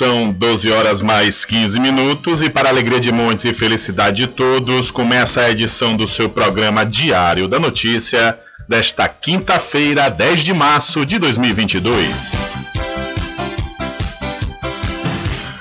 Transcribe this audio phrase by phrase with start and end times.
[0.00, 4.90] São 12 horas mais 15 minutos e para alegria de montes e felicidade de todos,
[4.90, 11.18] começa a edição do seu programa Diário da Notícia desta quinta-feira, 10 de março de
[11.18, 12.32] 2022.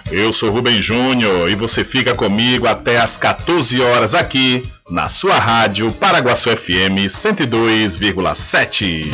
[0.10, 5.38] Eu sou Rubem Júnior e você fica comigo até às 14 horas aqui na sua
[5.38, 9.06] rádio Paraguaçu FM 102,7.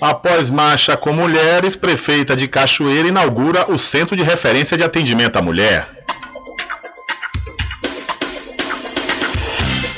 [0.00, 5.42] Após marcha com mulheres, prefeita de Cachoeira inaugura o Centro de Referência de Atendimento à
[5.42, 5.86] Mulher.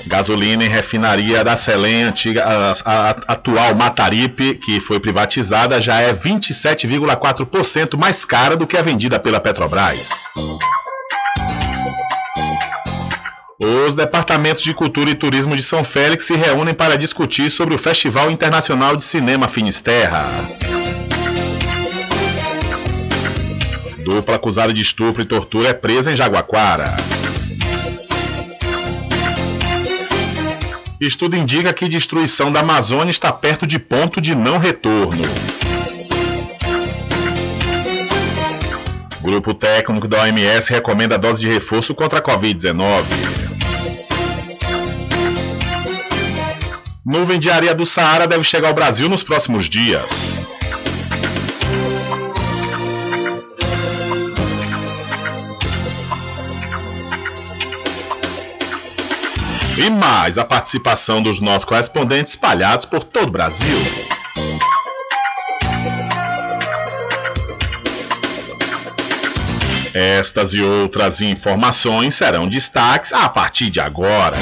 [0.06, 6.12] Gasolina em refinaria da Selem, antiga, a, a atual Mataripe, que foi privatizada, já é
[6.12, 10.25] 27,4% mais cara do que a vendida pela Petrobras.
[13.64, 17.79] Os departamentos de Cultura e Turismo de São Félix se reúnem para discutir sobre o
[17.79, 20.25] Festival Internacional de Cinema Finisterra.
[24.05, 26.97] Dupla acusada de estupro e tortura é presa em Jaguaquara.
[31.00, 35.23] Estudo indica que destruição da Amazônia está perto de ponto de não retorno.
[39.20, 43.51] Grupo técnico da OMS recomenda dose de reforço contra a Covid-19.
[47.04, 50.40] Nuvem de areia do Saara deve chegar ao Brasil nos próximos dias.
[59.76, 63.76] E mais a participação dos nossos correspondentes espalhados por todo o Brasil.
[69.93, 74.37] Estas e outras informações serão destaques a partir de agora.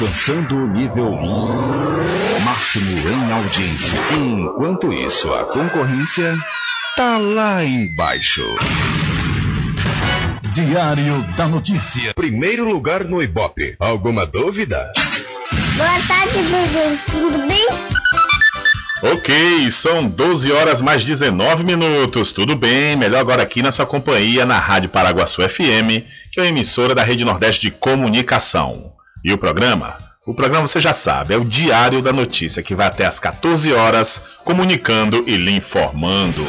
[0.00, 1.10] Alcançando o nível
[2.44, 3.98] máximo em audiência.
[4.16, 6.38] Enquanto isso, a concorrência
[6.94, 8.44] tá lá embaixo.
[10.52, 12.14] Diário da Notícia.
[12.14, 13.74] Primeiro lugar no Ibope.
[13.80, 14.92] Alguma dúvida?
[15.76, 16.98] Boa tarde, Buju.
[17.10, 17.66] Tudo bem?
[19.02, 22.30] Ok, são 12 horas mais 19 minutos.
[22.30, 22.94] Tudo bem?
[22.94, 27.02] Melhor agora aqui na sua companhia na Rádio Paraguaçu FM, que é a emissora da
[27.02, 28.96] Rede Nordeste de Comunicação.
[29.24, 29.98] E o programa?
[30.24, 33.72] O programa você já sabe, é o Diário da Notícia, que vai até às 14
[33.72, 36.44] horas, comunicando e lhe informando.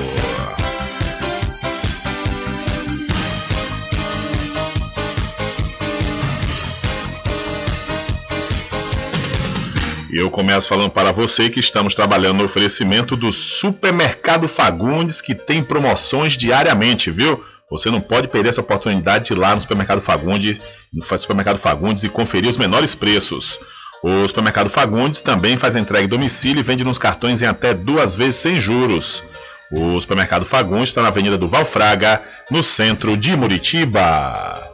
[10.12, 15.33] E eu começo falando para você que estamos trabalhando no oferecimento do Supermercado Fagundes, que
[15.33, 17.44] tem promoções diariamente, viu?
[17.69, 20.60] Você não pode perder essa oportunidade de ir lá no Supermercado Fagundes,
[20.94, 23.59] no Supermercado Fagundes e conferir os menores preços.
[24.01, 28.15] O Supermercado Fagundes também faz entrega em domicílio e vende nos cartões em até duas
[28.15, 29.24] vezes sem juros.
[29.71, 34.69] O Supermercado Fagundes está na Avenida do Valfraga, no centro de Muritiba.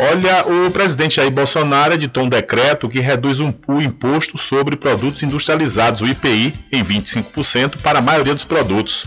[0.00, 5.22] Olha, o presidente Jair Bolsonaro editou um decreto que reduz um, o imposto sobre produtos
[5.22, 9.04] industrializados, o IPI, em 25% para a maioria dos produtos.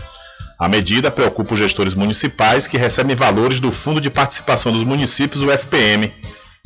[0.58, 5.42] A medida preocupa os gestores municipais que recebem valores do Fundo de Participação dos Municípios,
[5.42, 6.12] o FPM.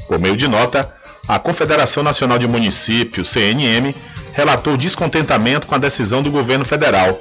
[0.06, 0.92] Por meio de nota,
[1.26, 3.94] a Confederação Nacional de Municípios, CNM,
[4.32, 7.18] relatou descontentamento com a decisão do governo federal.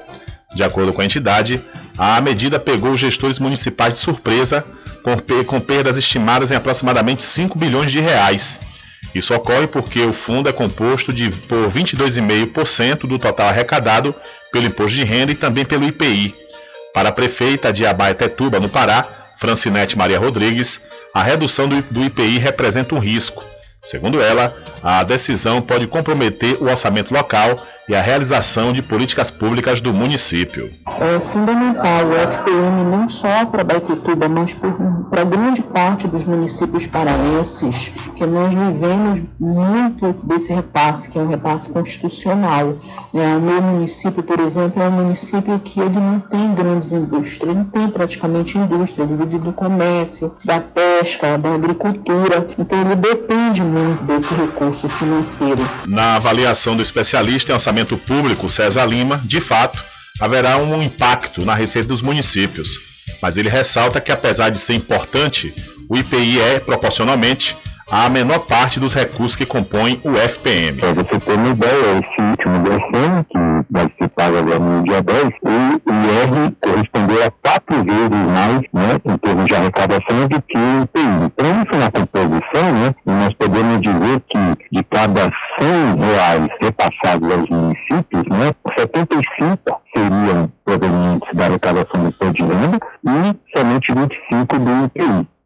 [0.55, 1.61] De acordo com a entidade,
[1.97, 4.63] a medida pegou os gestores municipais de surpresa,
[5.45, 8.59] com perdas estimadas em aproximadamente 5 bilhões de reais.
[9.15, 14.13] Isso ocorre porque o fundo é composto de, por 22,5% do total arrecadado
[14.51, 16.35] pelo imposto de renda e também pelo IPI.
[16.97, 19.05] Para a prefeita de Abaetetuba, no Pará,
[19.37, 20.81] Francinete Maria Rodrigues,
[21.13, 23.45] a redução do, IPI representa um risco.
[23.83, 29.79] Segundo ela, a decisão pode comprometer o orçamento local e a realização de políticas públicas
[29.79, 30.67] do município.
[30.99, 34.53] É fundamental o FPM não só para Baituba, mas
[35.09, 41.27] para grande parte dos municípios paraenses, que nós vivemos muito desse repasse, que é um
[41.27, 42.75] repasse constitucional.
[43.13, 47.41] É, o meu município, por exemplo, é um município que ele não tem grandes indústrias,
[47.41, 52.95] ele não tem praticamente indústria, ele vive do comércio, da pesca, da agricultura, então ele
[52.95, 55.63] depende muito desse recurso financeiro.
[55.87, 59.83] Na avaliação do especialista em orçamento orçamento público, César Lima, de fato,
[60.19, 62.69] haverá um impacto na receita dos municípios.
[63.21, 65.53] Mas ele ressalta que, apesar de ser importante,
[65.87, 67.55] o IPI é, proporcionalmente,
[67.89, 70.77] a menor parte dos recursos que compõem o FPM.
[70.77, 75.01] Para você ter uma ideia, esse último decênio, que vai ser pago agora no dia
[75.01, 80.57] 10, o IR correspondeu a quatro vezes mais, né, em termos de arrecadação, do que
[80.57, 81.01] o PI.
[81.25, 87.49] Então, isso na composição, né, nós podemos dizer que de cada 100 reais repassados aos
[87.49, 95.36] municípios, né, 75 seriam provenientes da arrecadação do imposto de e somente 25 do IPI.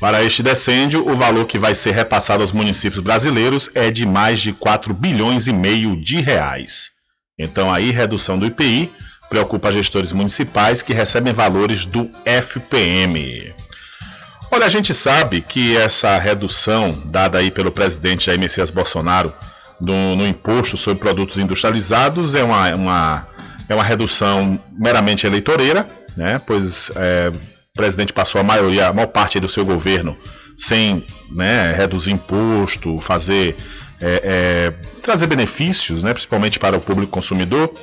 [0.00, 4.40] Para este decêndio, o valor que vai ser repassado aos municípios brasileiros é de mais
[4.40, 6.90] de 4 bilhões e meio de reais.
[7.38, 8.90] Então aí redução do IPI
[9.28, 13.54] preocupa gestores municipais que recebem valores do FPM.
[14.50, 19.32] Olha, a gente sabe que essa redução dada aí pelo presidente Jair Messias Bolsonaro
[19.80, 23.26] no, no imposto sobre produtos industrializados é uma, uma,
[23.68, 25.86] é uma redução meramente eleitoreira,
[26.16, 26.40] né?
[26.46, 27.32] pois é,
[27.74, 30.16] o presidente passou a maioria, a maior parte do seu governo
[30.56, 33.56] sem né, reduzir imposto, fazer
[34.00, 37.74] é, é, trazer benefícios, né, principalmente para o público consumidor.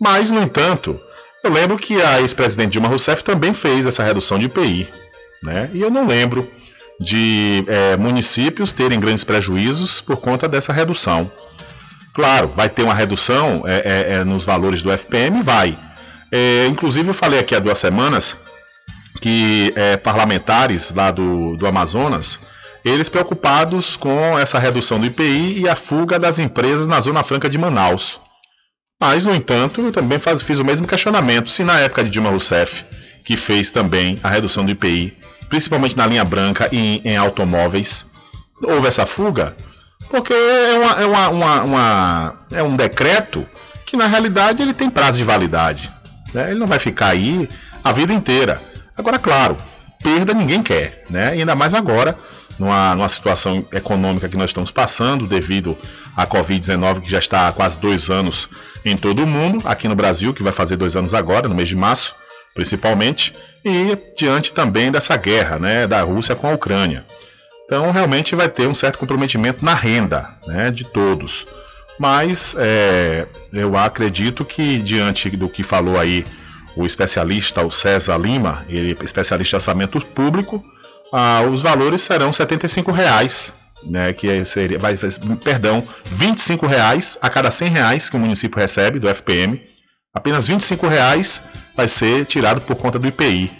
[0.00, 0.98] Mas, no entanto,
[1.44, 4.88] eu lembro que a ex-presidente Dilma Rousseff também fez essa redução de IPI.
[5.42, 5.68] Né?
[5.74, 6.50] E eu não lembro
[6.98, 11.30] de é, municípios terem grandes prejuízos por conta dessa redução.
[12.14, 15.42] Claro, vai ter uma redução é, é, é nos valores do FPM?
[15.42, 15.76] Vai.
[16.68, 18.36] Inclusive, eu falei aqui há duas semanas
[19.20, 22.38] que é, parlamentares lá do, do Amazonas,
[22.84, 27.48] eles preocupados com essa redução do IPI e a fuga das empresas na Zona Franca
[27.48, 28.20] de Manaus.
[29.00, 32.30] Mas, no entanto, eu também faz, fiz o mesmo questionamento se na época de Dilma
[32.30, 32.84] Rousseff,
[33.24, 35.16] que fez também a redução do IPI,
[35.48, 38.06] principalmente na linha branca e em, automóveis,
[38.62, 39.54] houve essa fuga,
[40.10, 43.46] porque é, uma, é, uma, uma, uma, é um decreto
[43.86, 45.90] que na realidade ele tem prazo de validade.
[46.34, 46.50] Né?
[46.50, 47.48] Ele não vai ficar aí
[47.82, 48.60] a vida inteira.
[48.98, 49.56] Agora, claro,
[50.02, 51.28] perda ninguém quer, né?
[51.28, 52.18] Ainda mais agora,
[52.58, 55.78] numa, numa situação econômica que nós estamos passando devido
[56.16, 58.48] à Covid-19, que já está há quase dois anos
[58.84, 61.68] em todo o mundo, aqui no Brasil, que vai fazer dois anos agora, no mês
[61.68, 62.16] de março,
[62.54, 63.32] principalmente,
[63.64, 67.04] e diante também dessa guerra né, da Rússia com a Ucrânia.
[67.64, 71.46] Então, realmente vai ter um certo comprometimento na renda né, de todos.
[71.98, 76.24] Mas é, eu acredito que, diante do que falou aí
[76.76, 80.62] o especialista, o César Lima, ele é especialista em orçamento público,
[81.12, 83.52] ah, os valores serão 75 reais,
[83.84, 84.98] né, que é, seria, vai,
[85.42, 89.60] perdão, 25 reais a cada 100 reais que o município recebe do FPM,
[90.12, 91.42] apenas 25 reais
[91.76, 93.52] vai ser tirado por conta do IPI.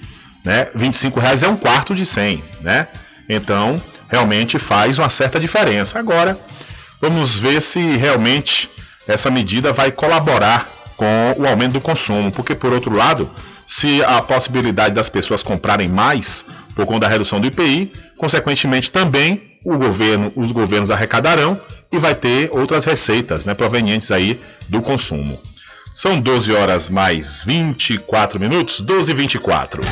[0.45, 0.69] Né?
[0.75, 2.89] 25 reais é um quarto de 100, né?
[3.29, 5.99] Então, realmente faz uma certa diferença.
[5.99, 6.39] Agora,
[7.01, 8.71] vamos ver se realmente
[9.07, 13.31] essa medida vai colaborar com o aumento do consumo, porque por outro lado,
[13.65, 19.57] se a possibilidade das pessoas comprarem mais por conta da redução do IPI, consequentemente também
[19.65, 21.59] o governo, os governos arrecadarão
[21.91, 25.41] e vai ter outras receitas né, provenientes aí do consumo.
[25.95, 29.83] São 12 horas mais 24 minutos, 12 e 24.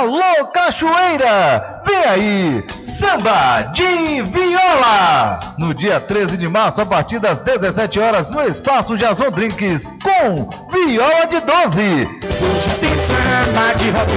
[0.00, 1.82] Alô, Cachoeira!
[1.86, 5.40] Vem aí, Samba de Viola!
[5.58, 10.48] No dia 13 de março, a partir das 17 horas, no Espaço Jason Drinks, com
[10.70, 11.82] Viola de 12.
[11.82, 14.10] Hoje tem samba de rock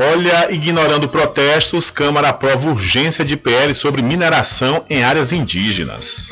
[0.00, 6.30] Olha, ignorando protestos, Câmara aprova urgência de PL sobre mineração em áreas indígenas.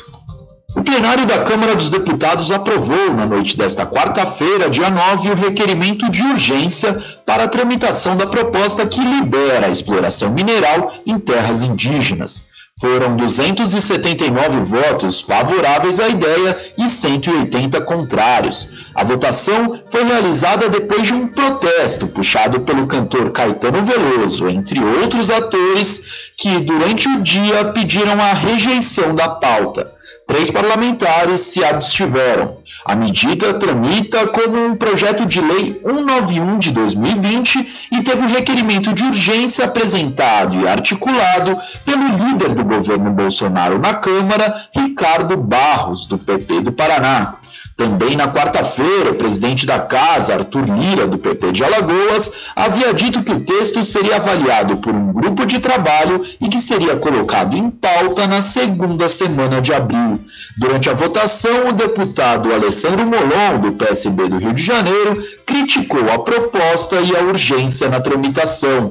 [0.74, 6.10] O plenário da Câmara dos Deputados aprovou, na noite desta quarta-feira, dia 9, o requerimento
[6.10, 12.55] de urgência para a tramitação da proposta que libera a exploração mineral em terras indígenas.
[12.78, 18.90] Foram 279 votos favoráveis à ideia e 180 contrários.
[18.94, 25.30] A votação foi realizada depois de um protesto puxado pelo cantor Caetano Veloso, entre outros
[25.30, 29.90] atores, que durante o dia pediram a rejeição da pauta.
[30.26, 32.58] Três parlamentares se abstiveram.
[32.84, 38.92] A medida tramita como um projeto de lei 191 de 2020 e teve um requerimento
[38.92, 46.18] de urgência apresentado e articulado pelo líder do governo Bolsonaro na Câmara, Ricardo Barros, do
[46.18, 47.38] PP do Paraná.
[47.76, 53.22] Também na quarta-feira, o presidente da casa, Arthur Lira, do PT de Alagoas, havia dito
[53.22, 57.68] que o texto seria avaliado por um grupo de trabalho e que seria colocado em
[57.70, 60.18] pauta na segunda semana de abril.
[60.56, 66.18] Durante a votação, o deputado Alessandro Molon, do PSB do Rio de Janeiro, criticou a
[66.18, 68.88] proposta e a urgência na tramitação.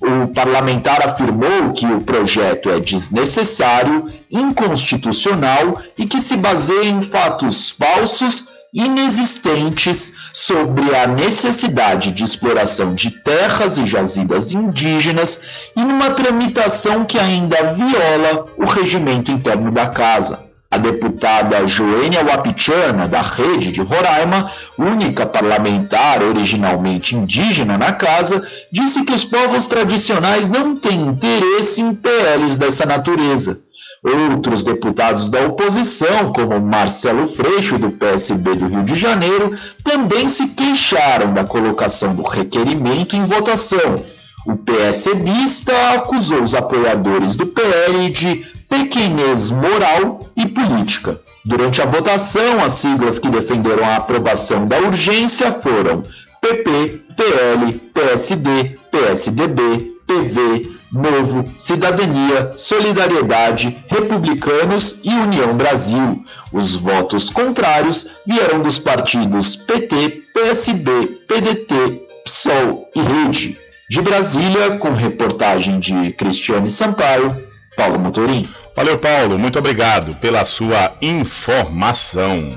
[0.00, 7.70] O parlamentar afirmou que o projeto é desnecessário, inconstitucional e que se baseia em fatos
[7.70, 17.04] falsos, inexistentes sobre a necessidade de exploração de terras e jazidas indígenas e numa tramitação
[17.04, 20.45] que ainda viola o regimento interno da casa.
[20.68, 28.42] A deputada Joênia Wapichana, da Rede de Roraima, única parlamentar originalmente indígena na casa,
[28.72, 33.60] disse que os povos tradicionais não têm interesse em PLs dessa natureza.
[34.02, 39.52] Outros deputados da oposição, como Marcelo Freixo, do PSB do Rio de Janeiro,
[39.84, 43.96] também se queixaram da colocação do requerimento em votação.
[44.46, 51.20] O PSBista acusou os apoiadores do PL de pequenez moral e política.
[51.44, 56.04] Durante a votação, as siglas que defenderam a aprovação da urgência foram
[56.40, 66.24] PP, PL, PSD, PSDB, PV, Novo, Cidadania, Solidariedade, Republicanos e União Brasil.
[66.52, 70.90] Os votos contrários vieram dos partidos PT, PSB,
[71.26, 73.65] PDT, PSOL e Rede.
[73.88, 77.34] De Brasília, com reportagem de Cristiane Sampaio,
[77.76, 78.48] Paulo Motorim.
[78.74, 79.38] Valeu, Paulo.
[79.38, 82.50] Muito obrigado pela sua informação.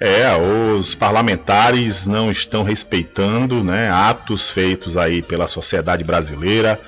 [0.00, 6.80] É, os parlamentares não estão respeitando né, atos feitos aí pela sociedade brasileira,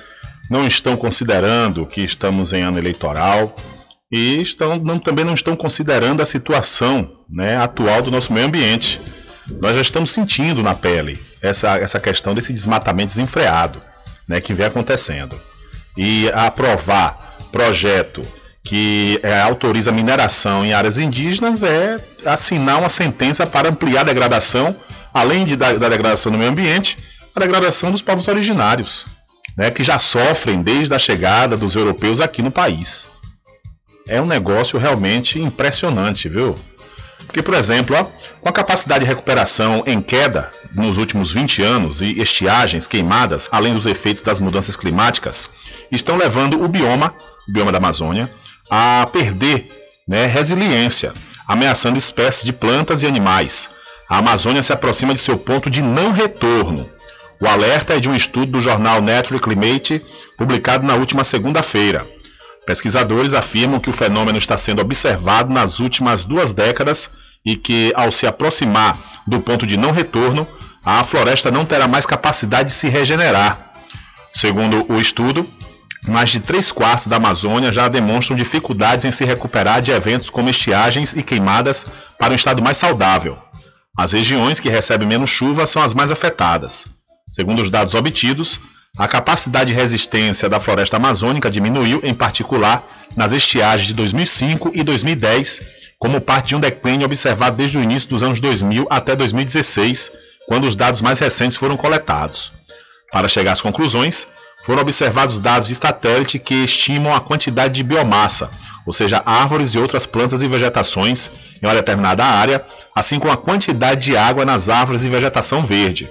[0.49, 3.53] não estão considerando que estamos em ano eleitoral
[4.09, 9.01] e estão, não, também não estão considerando a situação né, atual do nosso meio ambiente.
[9.59, 13.81] Nós já estamos sentindo na pele essa, essa questão desse desmatamento desenfreado
[14.27, 15.39] né, que vem acontecendo.
[15.95, 18.21] E aprovar projeto
[18.63, 24.75] que é, autoriza mineração em áreas indígenas é assinar uma sentença para ampliar a degradação,
[25.13, 26.97] além de, da, da degradação do meio ambiente,
[27.33, 29.05] a degradação dos povos originários,
[29.55, 33.09] né, que já sofrem desde a chegada dos europeus aqui no país.
[34.07, 36.53] É um negócio realmente impressionante, viu?
[37.27, 38.05] Porque, por exemplo, ó,
[38.41, 43.73] com a capacidade de recuperação em queda nos últimos 20 anos e estiagens queimadas, além
[43.73, 45.49] dos efeitos das mudanças climáticas,
[45.91, 47.13] estão levando o bioma
[47.47, 48.29] o bioma da Amazônia,
[48.69, 49.69] a perder
[50.07, 51.13] né, resiliência,
[51.47, 53.69] ameaçando espécies de plantas e animais.
[54.09, 56.89] A Amazônia se aproxima de seu ponto de não retorno.
[57.39, 60.03] O alerta é de um estudo do jornal Natural Climate,
[60.37, 62.07] publicado na última segunda-feira.
[62.67, 67.09] Pesquisadores afirmam que o fenômeno está sendo observado nas últimas duas décadas
[67.45, 70.45] e que, ao se aproximar do ponto de não retorno,
[70.83, 73.71] a floresta não terá mais capacidade de se regenerar.
[74.33, 75.47] Segundo o estudo,
[76.09, 80.49] mais de três quartos da Amazônia já demonstram dificuldades em se recuperar de eventos como
[80.49, 81.85] estiagens e queimadas
[82.19, 83.37] para um estado mais saudável.
[83.97, 86.85] As regiões que recebem menos chuva são as mais afetadas.
[87.25, 88.59] Segundo os dados obtidos,
[88.97, 92.83] a capacidade de resistência da floresta amazônica diminuiu, em particular,
[93.15, 95.61] nas estiagens de 2005 e 2010,
[95.99, 100.11] como parte de um declínio observado desde o início dos anos 2000 até 2016,
[100.47, 102.51] quando os dados mais recentes foram coletados.
[103.11, 104.27] Para chegar às conclusões,
[104.63, 108.49] foram observados dados de satélite que estimam a quantidade de biomassa,
[108.85, 111.29] ou seja, árvores e outras plantas e vegetações
[111.61, 116.09] em uma determinada área, assim como a quantidade de água nas árvores e vegetação verde.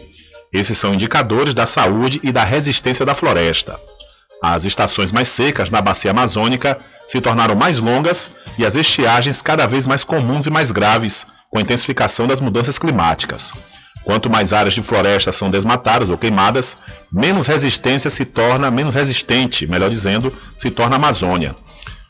[0.56, 3.78] Esses são indicadores da saúde e da resistência da floresta.
[4.42, 9.66] As estações mais secas na bacia amazônica se tornaram mais longas e as estiagens cada
[9.66, 13.52] vez mais comuns e mais graves, com a intensificação das mudanças climáticas.
[14.02, 16.74] Quanto mais áreas de floresta são desmatadas ou queimadas,
[17.12, 21.54] menos resistência se torna, menos resistente, melhor dizendo, se torna a Amazônia.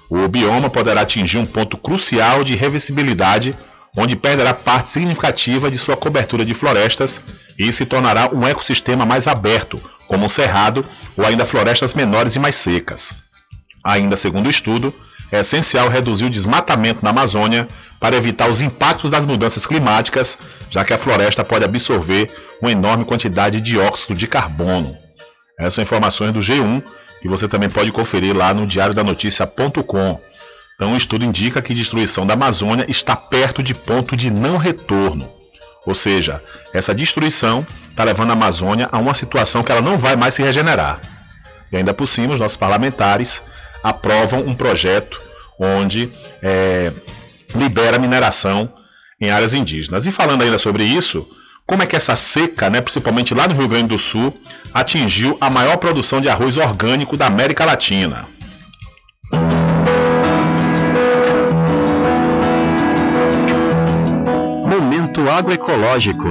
[0.09, 3.59] O bioma poderá atingir um ponto crucial de reversibilidade,
[3.96, 7.20] onde perderá parte significativa de sua cobertura de florestas
[7.59, 12.38] e se tornará um ecossistema mais aberto, como o cerrado ou ainda florestas menores e
[12.38, 13.14] mais secas.
[13.82, 14.94] Ainda segundo o estudo,
[15.32, 17.66] é essencial reduzir o desmatamento na Amazônia
[17.98, 20.38] para evitar os impactos das mudanças climáticas,
[20.70, 22.30] já que a floresta pode absorver
[22.61, 24.96] uma enorme quantidade de dióxido de carbono.
[25.59, 26.82] Essas são informações do G1
[27.20, 30.20] que você também pode conferir lá no diariodanoticia.com.
[30.76, 34.58] Então, o estudo indica que a destruição da Amazônia está perto de ponto de não
[34.58, 35.26] retorno.
[35.86, 40.16] Ou seja, essa destruição está levando a Amazônia a uma situação que ela não vai
[40.16, 41.00] mais se regenerar.
[41.72, 43.42] E ainda por cima, os nossos parlamentares
[43.82, 45.22] aprovam um projeto
[45.58, 46.10] onde
[46.42, 46.92] é,
[47.54, 48.70] libera mineração
[49.18, 50.04] em áreas indígenas.
[50.04, 51.26] E falando ainda sobre isso,
[51.66, 54.38] como é que essa seca, né, principalmente lá no Rio Grande do Sul,
[54.74, 58.36] atingiu a maior produção de arroz orgânico da América Latina?
[65.30, 66.24] Agroecológico.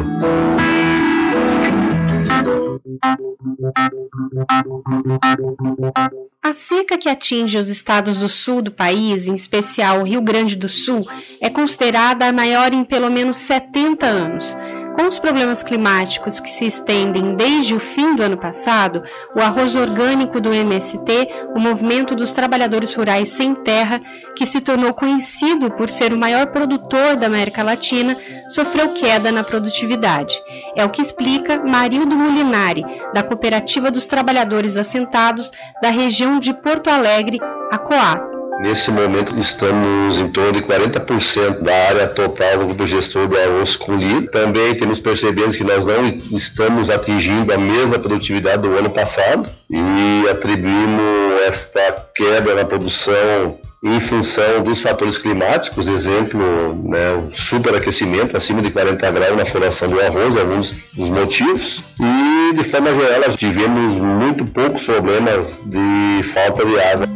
[6.44, 10.56] A seca que atinge os estados do sul do país, em especial o Rio Grande
[10.56, 11.06] do Sul,
[11.42, 14.56] é considerada a maior em pelo menos 70 anos.
[14.96, 19.04] Com os problemas climáticos que se estendem desde o fim do ano passado,
[19.36, 24.00] o arroz orgânico do MST, o Movimento dos Trabalhadores Rurais Sem Terra,
[24.36, 29.44] que se tornou conhecido por ser o maior produtor da América Latina, sofreu queda na
[29.44, 30.42] produtividade.
[30.78, 36.90] É o que explica Marildo Molinari, da Cooperativa dos Trabalhadores Assentados da região de Porto
[36.90, 38.35] Alegre, a COAT.
[38.60, 44.28] Nesse momento estamos em torno de 40% da área total do gestor do arroz colhido.
[44.28, 50.30] Também temos percebido que nós não estamos atingindo a mesma produtividade do ano passado e
[50.30, 56.42] atribuímos esta queda na produção em função dos fatores climáticos, exemplo,
[56.86, 62.56] né, o superaquecimento acima de 40 graus na floração do arroz, alguns dos motivos, e
[62.56, 67.15] de forma geral tivemos muito poucos problemas de falta de água.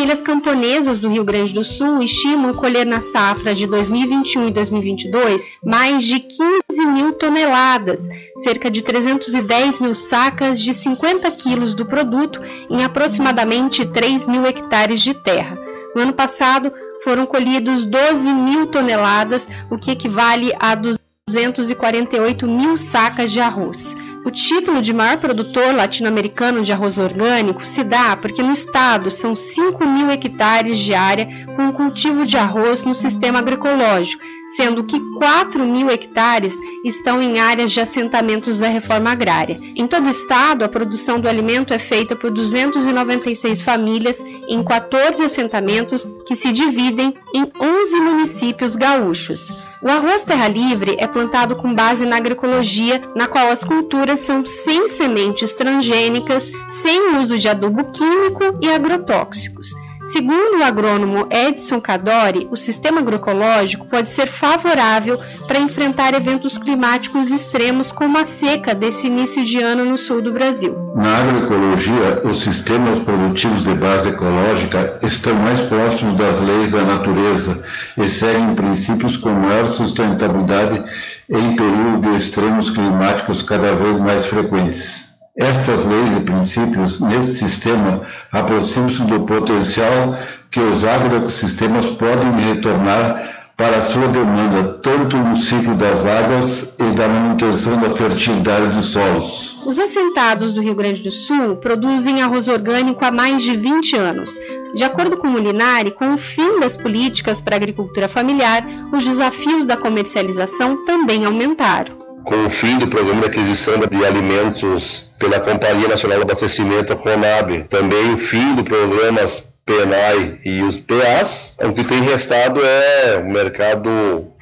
[0.00, 5.42] Famílias camponesas do Rio Grande do Sul estimam colher na safra de 2021 e 2022
[5.62, 8.00] mais de 15 mil toneladas,
[8.42, 15.02] cerca de 310 mil sacas de 50 quilos do produto em aproximadamente 3 mil hectares
[15.02, 15.54] de terra.
[15.94, 16.72] No ano passado,
[17.04, 23.99] foram colhidos 12 mil toneladas, o que equivale a 248 mil sacas de arroz.
[24.22, 29.34] O título de maior produtor latino-americano de arroz orgânico se dá porque no estado são
[29.34, 34.22] 5 mil hectares de área com cultivo de arroz no sistema agroecológico,
[34.56, 36.54] sendo que 4 mil hectares
[36.84, 39.58] estão em áreas de assentamentos da reforma agrária.
[39.74, 44.16] Em todo o estado, a produção do alimento é feita por 296 famílias
[44.48, 49.40] em 14 assentamentos que se dividem em 11 municípios gaúchos.
[49.82, 54.44] O arroz terra livre é plantado com base na agroecologia, na qual as culturas são
[54.44, 56.44] sem sementes transgênicas,
[56.82, 59.70] sem uso de adubo químico e agrotóxicos.
[60.12, 67.30] Segundo o agrônomo Edson Cadori, o sistema agroecológico pode ser favorável para enfrentar eventos climáticos
[67.30, 70.74] extremos como a seca desse início de ano no sul do Brasil.
[70.96, 77.62] Na agroecologia, os sistemas produtivos de base ecológica estão mais próximos das leis da natureza
[77.96, 80.82] e seguem princípios com maior sustentabilidade
[81.28, 85.09] em períodos de extremos climáticos cada vez mais frequentes.
[85.40, 90.14] Estas leis e princípios nesse sistema aproximam-se do potencial
[90.50, 96.94] que os agroecossistemas podem retornar para a sua demanda, tanto no ciclo das águas e
[96.94, 99.56] da manutenção da fertilidade dos solos.
[99.64, 104.30] Os assentados do Rio Grande do Sul produzem arroz orgânico há mais de 20 anos.
[104.74, 109.06] De acordo com o Molinari, com o fim das políticas para a agricultura familiar, os
[109.06, 115.40] desafios da comercialização também aumentaram com o fim do programa de aquisição de alimentos pela
[115.40, 121.56] Companhia Nacional de Abastecimento, a CONAB, também o fim do programas PENAI e os PAs,
[121.62, 123.88] o que tem restado é o mercado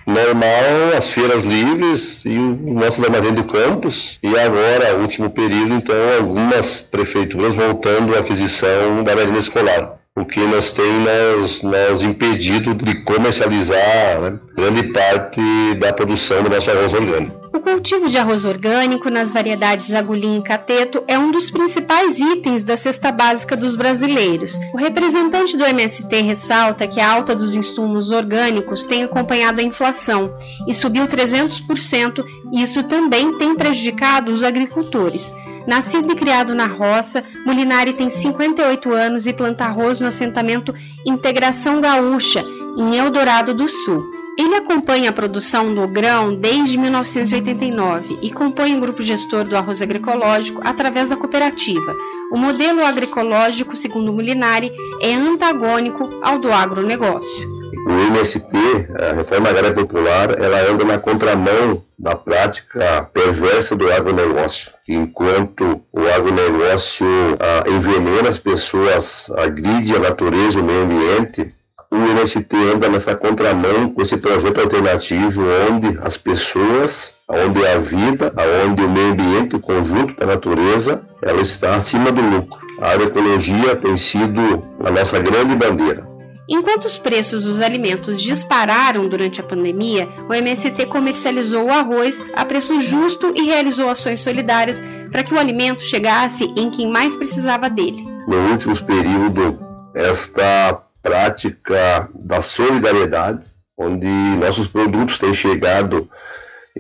[0.06, 4.18] normal, as feiras livres e os nossos armazéns do campus.
[4.22, 10.40] E agora, último período, então, algumas prefeituras voltando à aquisição da merenda escolar o que
[10.40, 15.40] nos tem nos, nos impedido de comercializar né, grande parte
[15.78, 17.37] da produção do nosso arroz orgânico.
[17.58, 22.62] O cultivo de arroz orgânico nas variedades agulhinha e cateto é um dos principais itens
[22.62, 24.52] da cesta básica dos brasileiros.
[24.72, 30.32] O representante do MST ressalta que a alta dos insumos orgânicos tem acompanhado a inflação
[30.68, 35.28] e subiu 300%, e isso também tem prejudicado os agricultores.
[35.66, 40.72] Nascido e criado na roça, Molinari tem 58 anos e planta arroz no assentamento
[41.04, 42.44] Integração Gaúcha,
[42.76, 44.17] em Eldorado do Sul.
[44.38, 49.82] Ele acompanha a produção do grão desde 1989 e compõe o grupo gestor do arroz
[49.82, 51.92] agroecológico através da cooperativa.
[52.30, 54.70] O modelo agroecológico, segundo Molinari,
[55.02, 58.52] é antagônico ao do agronegócio o MST,
[58.98, 64.70] a Reforma Agrária Popular, ela anda na contramão da prática perversa do agronegócio.
[64.86, 67.06] Enquanto o agronegócio
[67.40, 71.54] ah, envenena as pessoas, agride a natureza, o meio ambiente,
[71.90, 78.32] o MST anda nessa contramão com esse projeto alternativo onde as pessoas, onde a vida,
[78.66, 82.58] onde o meio ambiente, o conjunto da natureza, ela está acima do lucro.
[82.80, 86.06] A agroecologia tem sido a nossa grande bandeira.
[86.48, 92.44] Enquanto os preços dos alimentos dispararam durante a pandemia, o MST comercializou o arroz a
[92.44, 94.76] preço justo e realizou ações solidárias
[95.10, 98.02] para que o alimento chegasse em quem mais precisava dele.
[98.26, 99.56] Nos últimos períodos,
[99.94, 103.46] esta prática da solidariedade,
[103.78, 106.06] onde nossos produtos têm chegado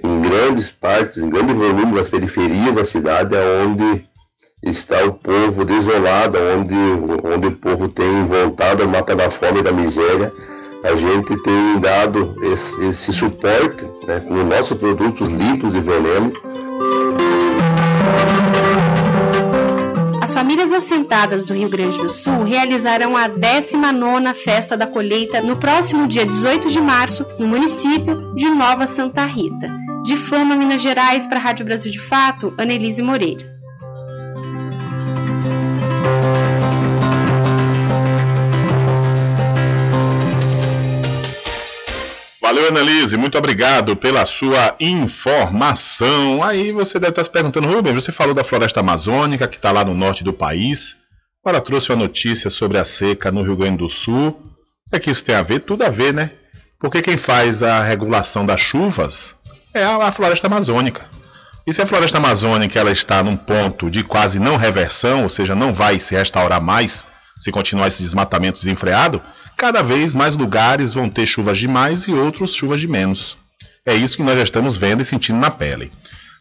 [0.04, 4.06] em grandes partes, em grande volume nas periferias da cidade, onde
[4.62, 6.74] está o povo desolado, onde,
[7.24, 10.30] onde o povo tem voltado ao mapa da fome e da miséria.
[10.84, 16.32] A gente tem dado esse, esse suporte né, com nossos produtos limpos de veneno.
[20.38, 25.56] As famílias assentadas do Rio Grande do Sul realizarão a 19ª Festa da Colheita no
[25.56, 29.66] próximo dia 18 de março, no município de Nova Santa Rita.
[30.04, 33.57] De Fama, Minas Gerais, para a Rádio Brasil de Fato, Anelise Moreira.
[42.48, 46.42] Valeu, Annelise, muito obrigado pela sua informação.
[46.42, 49.84] Aí você deve estar se perguntando, Rubens, você falou da floresta amazônica que está lá
[49.84, 50.96] no norte do país.
[51.44, 54.28] Agora trouxe uma notícia sobre a seca no Rio Grande do Sul.
[54.28, 55.60] O que é que isso tem a ver?
[55.60, 56.30] Tudo a ver, né?
[56.80, 59.36] Porque quem faz a regulação das chuvas
[59.74, 61.04] é a, floresta amazônica.
[61.66, 65.54] E se a floresta amazônica ela está num ponto de quase não reversão, ou seja,
[65.54, 67.04] não vai se restaurar mais
[67.38, 69.22] se continuar esse desmatamento desenfreado,
[69.58, 73.36] cada vez mais lugares vão ter chuvas de mais e outros chuvas de menos.
[73.84, 75.90] É isso que nós já estamos vendo e sentindo na pele.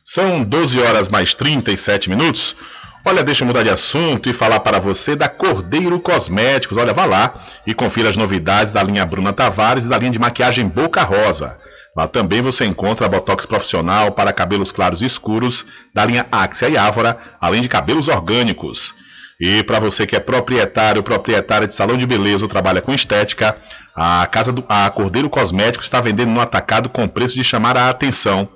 [0.06, 2.56] São 12 horas mais 37 minutos.
[3.03, 6.77] Olha, deixa eu mudar de assunto e falar para você da Cordeiro Cosméticos.
[6.77, 10.19] Olha, vá lá e confira as novidades da linha Bruna Tavares e da linha de
[10.19, 11.58] maquiagem Boca Rosa.
[11.95, 16.77] Lá também você encontra botox profissional para cabelos claros e escuros da linha Axia e
[16.77, 18.93] Ávora, além de cabelos orgânicos.
[19.39, 23.56] E para você que é proprietário, proprietária de salão de beleza ou trabalha com estética,
[23.95, 27.89] a casa do a Cordeiro Cosméticos está vendendo no atacado com preço de chamar a
[27.89, 28.50] atenção.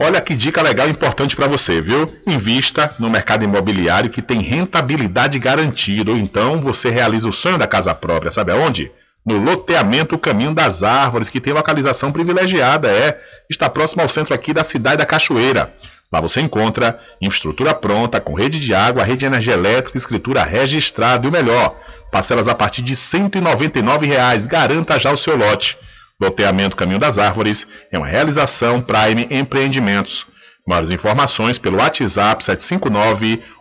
[0.00, 2.08] Olha que dica legal e importante para você, viu?
[2.24, 6.12] Invista no mercado imobiliário que tem rentabilidade garantida.
[6.12, 8.92] Ou então você realiza o sonho da casa própria, sabe aonde?
[9.26, 13.18] No loteamento Caminho das Árvores, que tem localização privilegiada, é.
[13.50, 15.74] Está próximo ao centro aqui da cidade da Cachoeira.
[16.12, 21.26] Lá você encontra infraestrutura pronta, com rede de água, rede de energia elétrica, escritura registrada
[21.26, 21.76] e o melhor,
[22.12, 24.46] parcelas a partir de 199 reais.
[24.46, 25.76] Garanta já o seu lote.
[26.20, 30.26] Loteamento Caminho das Árvores é uma realização Prime Empreendimentos.
[30.66, 33.40] Mais informações pelo WhatsApp 759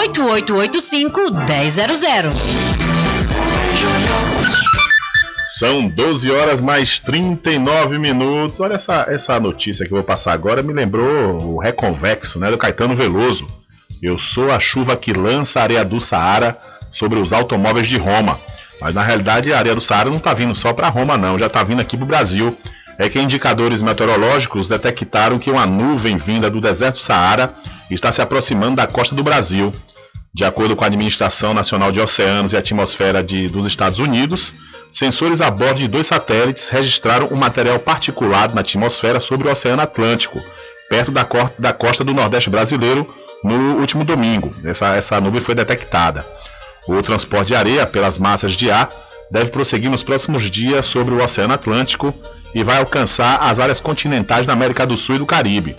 [0.00, 0.08] 1000.
[5.58, 8.58] São 12 horas mais 39 minutos.
[8.60, 12.56] Olha essa, essa notícia que eu vou passar agora, me lembrou o Reconvexo, né, do
[12.56, 13.46] Caetano Veloso.
[14.02, 16.58] Eu sou a chuva que lança a areia do Saara
[16.90, 18.40] sobre os automóveis de Roma.
[18.80, 21.46] Mas na realidade a areia do Saara não está vindo só para Roma, não, já
[21.46, 22.56] está vindo aqui para o Brasil.
[23.00, 27.54] É que indicadores meteorológicos detectaram que uma nuvem vinda do deserto Saara
[27.90, 29.72] está se aproximando da costa do Brasil.
[30.34, 34.52] De acordo com a Administração Nacional de Oceanos e Atmosfera de, dos Estados Unidos,
[34.92, 39.80] sensores a bordo de dois satélites registraram um material particulado na atmosfera sobre o Oceano
[39.80, 40.38] Atlântico,
[40.90, 41.26] perto da,
[41.58, 43.06] da costa do Nordeste brasileiro,
[43.42, 44.54] no último domingo.
[44.62, 46.26] Essa, essa nuvem foi detectada.
[46.86, 48.90] O transporte de areia pelas massas de ar
[49.30, 52.14] deve prosseguir nos próximos dias sobre o Oceano Atlântico
[52.54, 55.76] e vai alcançar as áreas continentais da América do Sul e do Caribe.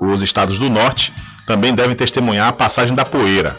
[0.00, 1.12] Os estados do norte
[1.46, 3.56] também devem testemunhar a passagem da poeira.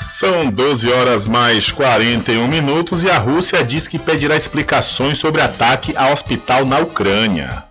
[0.08, 5.94] São 12 horas mais 41 minutos e a Rússia diz que pedirá explicações sobre ataque
[5.98, 7.67] a hospital na Ucrânia.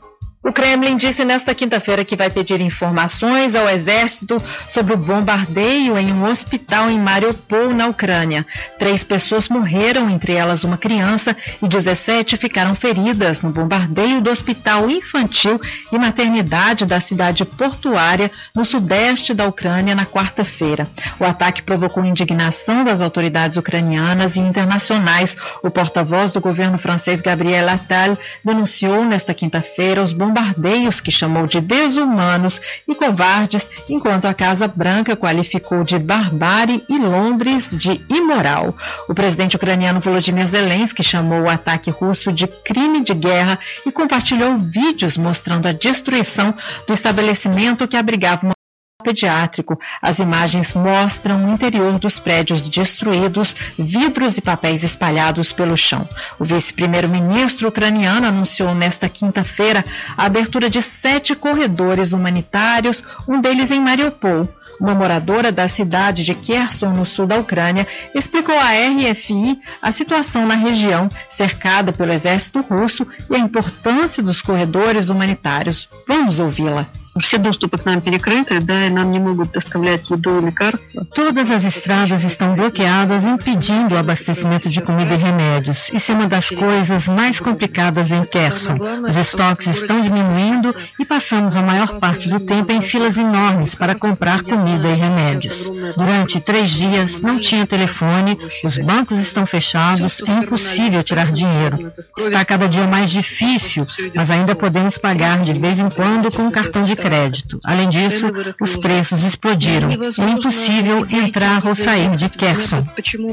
[0.46, 4.36] O Kremlin disse nesta quinta-feira que vai pedir informações ao exército
[4.68, 8.46] sobre o bombardeio em um hospital em Mariupol, na Ucrânia.
[8.78, 14.88] Três pessoas morreram, entre elas uma criança, e 17 ficaram feridas no bombardeio do hospital
[14.88, 20.86] infantil e maternidade da cidade portuária no sudeste da Ucrânia na quarta-feira.
[21.18, 25.36] O ataque provocou indignação das autoridades ucranianas e internacionais.
[25.60, 31.46] O porta-voz do governo francês, Gabriel Attal, denunciou nesta quinta-feira os bombardeios bombardeios que chamou
[31.46, 38.76] de desumanos e covardes, enquanto a Casa Branca qualificou de barbárie e Londres de imoral.
[39.08, 44.58] O presidente ucraniano Volodymyr Zelensky chamou o ataque russo de crime de guerra e compartilhou
[44.58, 46.54] vídeos mostrando a destruição
[46.86, 48.55] do estabelecimento que abrigava uma
[49.06, 49.78] pediátrico.
[50.02, 56.08] As imagens mostram o interior dos prédios destruídos, vidros e papéis espalhados pelo chão.
[56.40, 59.84] O vice-primeiro-ministro ucraniano anunciou nesta quinta-feira
[60.16, 64.48] a abertura de sete corredores humanitários, um deles em Mariupol.
[64.80, 70.46] Uma moradora da cidade de Kherson, no sul da Ucrânia, explicou à RFI a situação
[70.46, 75.88] na região, cercada pelo exército russo, e a importância dos corredores humanitários.
[76.06, 76.86] Vamos ouvi-la
[77.19, 81.05] Все доступы к нам перекрыты, да, и нам не могут доставлять еду и лекарства.
[81.13, 85.89] Todas as estradas estão bloqueadas, impedindo o abastecimento de comida e remédios.
[85.93, 88.77] Isso é uma das coisas mais complicadas em Kherson.
[89.07, 93.93] Os estoques estão diminuindo e passamos a maior parte do tempo em filas enormes para
[93.93, 95.69] comprar comida e remédios.
[95.95, 101.91] Durante três dias não tinha telefone, os bancos estão fechados, é impossível tirar dinheiro.
[102.17, 106.51] Está cada dia mais difícil, mas ainda podemos pagar de vez em quando com um
[106.51, 107.04] cartão de crédito.
[107.64, 108.26] Além disso,
[108.60, 109.88] os preços explodiram.
[109.88, 112.84] É impossível entrar ou sair de Kherson.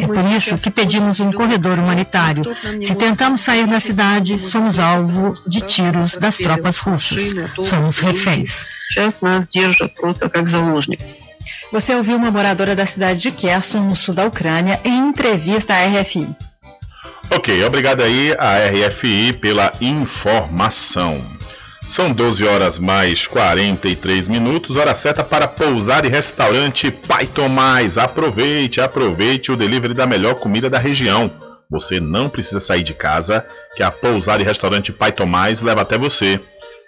[0.02, 2.44] É por isso que pedimos um corredor humanitário.
[2.82, 7.34] Se tentamos sair da cidade, somos alvo de tiros das tropas russas.
[7.60, 8.68] Somos reféns.
[11.72, 16.02] Você ouviu uma moradora da cidade de Kherson, no sul da Ucrânia, em entrevista à
[16.02, 16.36] RFI.
[17.32, 21.20] Ok, obrigado aí à RFI pela informação.
[21.88, 27.98] São 12 horas mais 43 minutos, hora certa para pousar e restaurante Pai Tomás.
[27.98, 31.30] Aproveite, aproveite o delivery da melhor comida da região.
[31.70, 35.98] Você não precisa sair de casa, que a pousar e restaurante Pai Tomás leva até
[35.98, 36.40] você.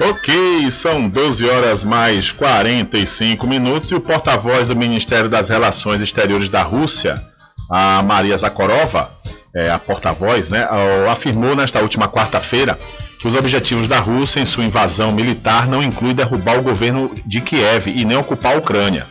[0.00, 6.48] Ok, são 12 horas mais 45 minutos e o porta-voz do Ministério das Relações Exteriores
[6.48, 7.20] da Rússia,
[7.68, 9.10] a Maria Zakharova,
[9.56, 10.68] é, a porta-voz, né,
[11.10, 12.78] afirmou nesta última quarta-feira
[13.18, 17.40] que os objetivos da Rússia em sua invasão militar não incluem derrubar o governo de
[17.40, 19.04] Kiev e nem ocupar a Ucrânia.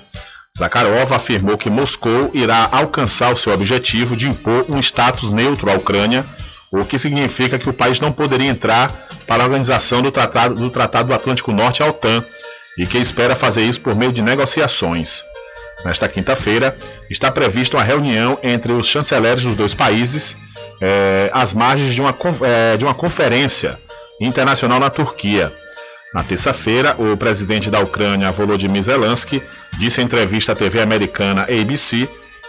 [0.58, 5.76] Zakharova afirmou que Moscou irá alcançar o seu objetivo de impor um status neutro à
[5.76, 6.26] Ucrânia,
[6.72, 8.92] o que significa que o país não poderia entrar
[9.26, 12.24] para a organização do Tratado do, Tratado do Atlântico Norte, a OTAN,
[12.78, 15.24] e que espera fazer isso por meio de negociações.
[15.86, 16.76] Nesta quinta-feira,
[17.10, 20.36] está prevista uma reunião entre os chanceleres dos dois países,
[20.82, 23.78] eh, às margens de uma, eh, de uma conferência
[24.20, 25.54] internacional na Turquia.
[26.14, 29.42] Na terça-feira, o presidente da Ucrânia, Volodymyr Zelensky,
[29.78, 32.08] disse em entrevista à TV americana ABC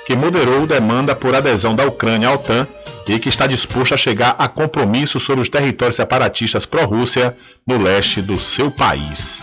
[0.09, 2.67] que moderou demanda por adesão da Ucrânia à OTAN
[3.07, 7.37] e que está disposto a chegar a compromisso sobre os territórios separatistas pró-Rússia
[7.67, 9.43] no leste do seu país.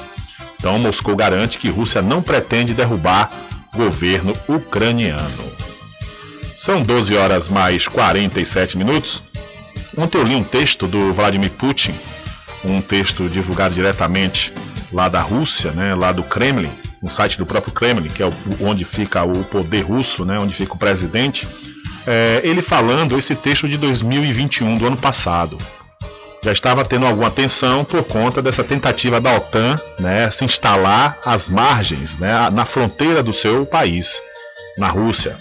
[0.58, 3.30] Então, Moscou garante que Rússia não pretende derrubar
[3.76, 5.52] governo ucraniano.
[6.56, 9.22] São 12 horas mais 47 minutos.
[9.96, 11.94] Ontem eu li um texto do Vladimir Putin,
[12.64, 14.52] um texto divulgado diretamente
[14.92, 16.72] lá da Rússia, né, lá do Kremlin,
[17.02, 18.32] no site do próprio Kremlin, que é
[18.62, 21.48] onde fica o poder russo, né, onde fica o presidente.
[22.08, 25.58] É, ele falando esse texto de 2021, do ano passado.
[26.44, 31.50] Já estava tendo alguma atenção por conta dessa tentativa da OTAN né, se instalar às
[31.50, 34.22] margens, né, na fronteira do seu país,
[34.78, 35.36] na Rússia.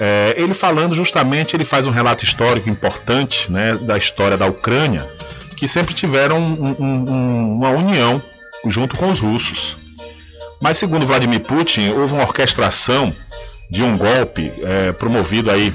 [0.00, 5.08] É, ele falando justamente, ele faz um relato histórico importante né, da história da Ucrânia,
[5.56, 8.20] que sempre tiveram um, um, uma união
[8.66, 9.76] junto com os russos.
[10.62, 13.12] Mas segundo Vladimir Putin, houve uma orquestração
[13.68, 15.74] de um golpe é, promovido aí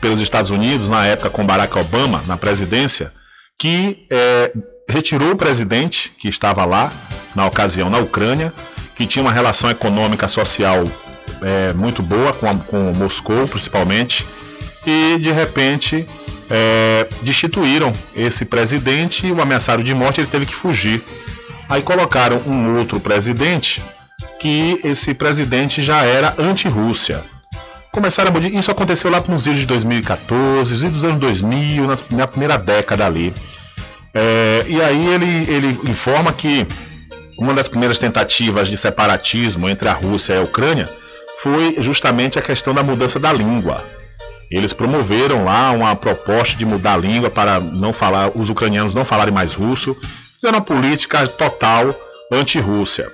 [0.00, 3.10] pelos Estados Unidos na época com Barack Obama na presidência,
[3.58, 4.52] que é,
[4.88, 6.92] retirou o presidente que estava lá
[7.34, 8.52] na ocasião na Ucrânia,
[8.94, 10.84] que tinha uma relação econômica social
[11.40, 14.26] é, muito boa com, a, com Moscou principalmente,
[14.86, 16.06] e de repente
[16.50, 21.02] é, destituíram esse presidente e o ameaçaram de morte, ele teve que fugir.
[21.68, 23.82] Aí colocaram um outro presidente,
[24.42, 27.22] que esse presidente já era anti-Rússia.
[27.92, 32.58] Começaram a Isso aconteceu lá nos anos de 2014, os dos anos 2000, na primeira
[32.58, 33.32] década ali.
[34.12, 36.66] É, e aí ele, ele informa que
[37.38, 40.88] uma das primeiras tentativas de separatismo entre a Rússia e a Ucrânia
[41.38, 43.82] foi justamente a questão da mudança da língua.
[44.50, 49.04] Eles promoveram lá uma proposta de mudar a língua para não falar, os ucranianos não
[49.04, 49.96] falarem mais russo,
[50.34, 51.94] fizeram uma política total
[52.30, 53.10] anti-Rússia.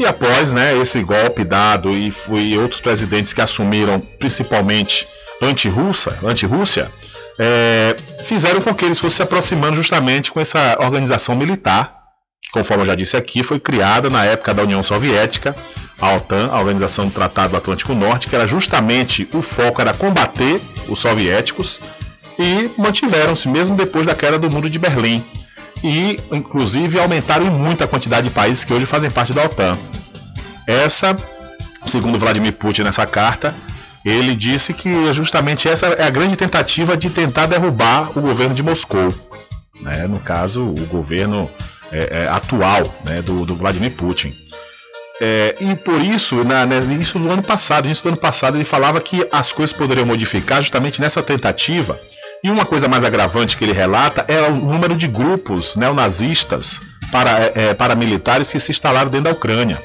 [0.00, 5.06] E após né, esse golpe dado e, e outros presidentes que assumiram principalmente
[5.42, 6.90] anti-Rússia, anti-Rússia
[7.38, 7.94] é,
[8.24, 11.94] fizeram com que eles fossem se aproximando justamente com essa organização militar,
[12.42, 15.54] que, conforme eu já disse aqui, foi criada na época da União Soviética,
[16.00, 19.92] a OTAN, a Organização do Tratado do Atlântico Norte, que era justamente o foco era
[19.92, 21.78] combater os soviéticos
[22.38, 25.22] e mantiveram-se mesmo depois da queda do muro de Berlim
[25.82, 29.76] e inclusive aumentaram muito a quantidade de países que hoje fazem parte da OTAN.
[30.66, 31.16] Essa,
[31.86, 33.54] segundo Vladimir Putin nessa carta,
[34.04, 38.62] ele disse que justamente essa é a grande tentativa de tentar derrubar o governo de
[38.62, 39.08] Moscou.
[39.80, 40.06] Né?
[40.06, 41.50] No caso, o governo
[41.92, 43.22] é, é, atual né?
[43.22, 44.34] do, do, Vladimir Putin.
[45.20, 48.64] É, e por isso, na, né, isso do ano passado, isso do ano passado, ele
[48.64, 52.00] falava que as coisas poderiam modificar justamente nessa tentativa.
[52.42, 56.80] E uma coisa mais agravante que ele relata é o número de grupos neonazistas
[57.12, 59.82] para, é, é paramilitares que se instalaram dentro da Ucrânia,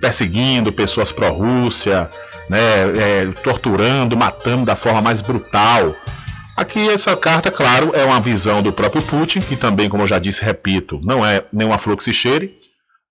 [0.00, 2.08] perseguindo pessoas pró-Rússia,
[2.48, 5.94] né, é, torturando, matando da forma mais brutal.
[6.56, 10.18] Aqui essa carta, claro, é uma visão do próprio Putin, que também, como eu já
[10.18, 12.58] disse, repito, não é nenhuma flor cheire.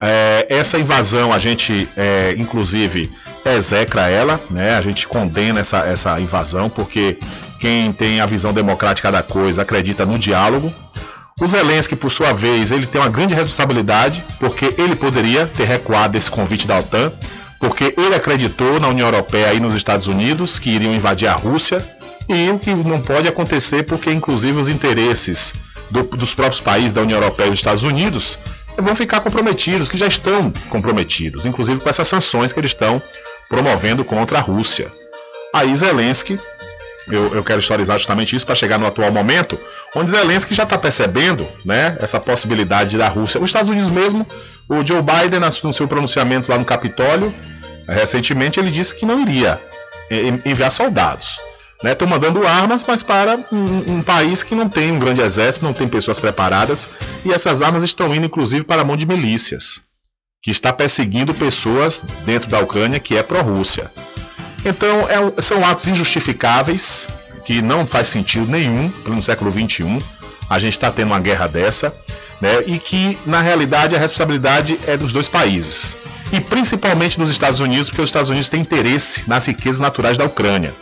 [0.08, 3.12] É, essa invasão a gente, é, inclusive,
[3.43, 4.78] execra ela, né?
[4.78, 7.18] A gente condena essa, essa invasão, porque
[7.60, 10.72] quem tem a visão democrática da coisa acredita no diálogo.
[11.41, 16.14] O Zelensky, por sua vez, ele tem uma grande responsabilidade, porque ele poderia ter recuado
[16.14, 17.12] desse convite da OTAN,
[17.60, 21.84] porque ele acreditou na União Europeia e nos Estados Unidos que iriam invadir a Rússia,
[22.30, 25.51] e o que não pode acontecer porque, inclusive, os interesses
[25.89, 28.38] do, dos próprios países da União Europeia e dos Estados Unidos
[28.78, 33.02] vão ficar comprometidos, que já estão comprometidos, inclusive com essas sanções que eles estão
[33.50, 34.92] promovendo contra a Rússia.
[35.54, 36.40] Aí Zelensky,
[37.08, 39.60] eu, eu quero historizar justamente isso para chegar no atual momento,
[39.96, 43.40] onde Zelensky já está percebendo né, essa possibilidade da Rússia.
[43.40, 44.26] Os Estados Unidos mesmo,
[44.68, 47.34] o Joe Biden, no seu pronunciamento lá no Capitólio,
[47.88, 49.60] recentemente ele disse que não iria
[50.44, 51.38] enviar soldados.
[51.92, 52.14] Estão né?
[52.14, 55.88] mandando armas, mas para um, um, país que não tem um grande exército, não tem
[55.88, 56.90] pessoas preparadas,
[57.24, 59.82] e essas armas estão indo inclusive para a mão de milícias,
[60.42, 63.92] que está perseguindo pessoas dentro da Ucrânia que é pró-Rússia.
[64.66, 67.08] Então é, são atos injustificáveis,
[67.44, 70.00] que não faz sentido nenhum no século XXI.
[70.50, 71.94] A gente está tendo uma guerra dessa,
[72.42, 72.64] né?
[72.66, 75.96] e que na realidade a responsabilidade é dos dois países
[76.32, 80.26] e principalmente dos Estados Unidos, porque os Estados Unidos têm interesse nas riquezas naturais da
[80.26, 80.76] Ucrânia.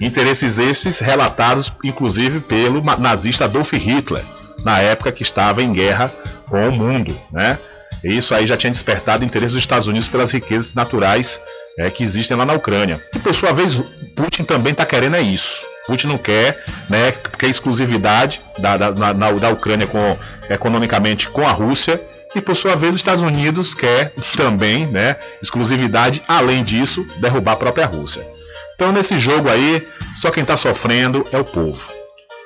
[0.00, 4.24] Interesses esses relatados, inclusive, pelo nazista Adolf Hitler,
[4.64, 6.12] na época que estava em guerra
[6.48, 7.58] com o mundo, né?
[8.02, 11.38] Isso aí já tinha despertado interesse dos Estados Unidos pelas riquezas naturais
[11.78, 13.02] é, que existem lá na Ucrânia.
[13.14, 13.74] E por sua vez,
[14.16, 15.62] Putin também está querendo é isso.
[15.86, 20.16] Putin não quer, né, que a exclusividade da, da, da, da Ucrânia com,
[20.48, 22.00] economicamente com a Rússia
[22.34, 27.56] e por sua vez os Estados Unidos quer também, né, exclusividade, além disso, derrubar a
[27.56, 28.26] própria Rússia.
[28.74, 31.92] Então nesse jogo aí, só quem está sofrendo é o povo.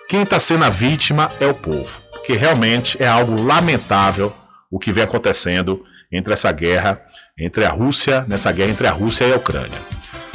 [0.08, 4.32] Quem está sendo a vítima é o povo, porque realmente é algo lamentável
[4.70, 7.00] o que vem acontecendo entre essa guerra,
[7.38, 9.78] entre a Rússia, nessa guerra entre a Rússia e a Ucrânia.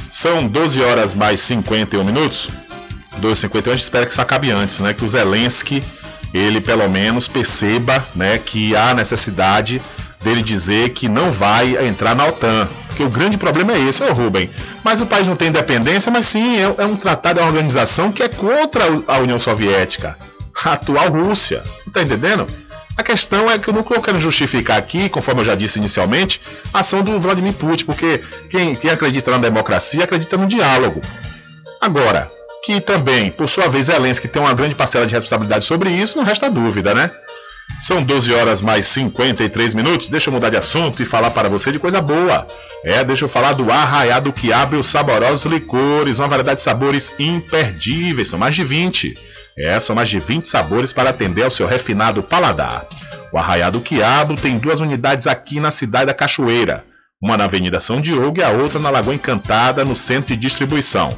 [0.10, 2.50] São 12 horas mais 51 minutos.
[3.22, 4.93] 12h51, a gente espera que isso acabe antes, né?
[4.93, 5.84] Que o Zelensky
[6.34, 9.82] ele pelo menos perceba né, que há necessidade
[10.24, 12.70] dele dizer que não vai entrar na OTAN.
[12.88, 14.50] Porque o grande problema é esse, ô Rubem.
[14.84, 18.12] Mas o país não tem independência, mas sim é, é um tratado, é uma organização
[18.12, 20.18] que é contra a União Soviética,
[20.64, 21.64] a atual Rússia.
[21.64, 22.46] Você está entendendo?
[22.98, 26.42] A questão é que eu não quero justificar aqui, conforme eu já disse inicialmente,
[26.74, 31.00] a ação do Vladimir Putin, porque quem, quem acredita na democracia acredita no diálogo.
[31.80, 32.30] Agora,
[32.70, 36.24] que também, por sua vez, Zelensky tem uma grande parcela de responsabilidade sobre isso, não
[36.24, 37.10] resta dúvida, né?
[37.80, 40.08] São 12 horas mais 53 minutos.
[40.08, 42.46] Deixa eu mudar de assunto e falar para você de coisa boa.
[42.86, 47.12] É, deixa eu falar do Arraiado Quiabo e os saborosos licores, uma variedade de sabores
[47.18, 49.18] imperdíveis, são mais de 20.
[49.58, 52.86] É, são mais de 20 sabores para atender ao seu refinado paladar.
[53.34, 56.86] O Arraiado Quiabo tem duas unidades aqui na cidade da Cachoeira,
[57.22, 61.10] uma na Avenida São Diogo e a outra na Lagoa Encantada, no centro de distribuição.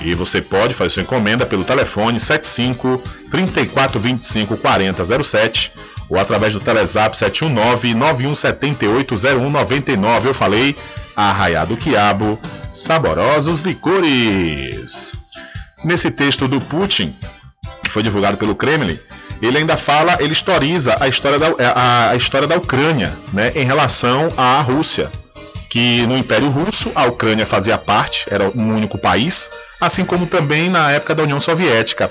[0.00, 5.72] E você pode fazer sua encomenda pelo telefone 75 3425 4007
[6.08, 10.28] ou através do Telezap 719 9178 0199.
[10.28, 10.76] Eu falei,
[11.14, 12.38] Arraiado Quiabo,
[12.72, 15.14] saborosos licores.
[15.84, 17.14] Nesse texto do Putin,
[17.84, 18.98] que foi divulgado pelo Kremlin,
[19.40, 23.64] ele ainda fala, ele historiza a história da, a, a história da Ucrânia né, em
[23.64, 25.08] relação à Rússia
[25.68, 29.50] que no Império Russo a Ucrânia fazia parte, era um único país,
[29.80, 32.10] assim como também na época da União Soviética.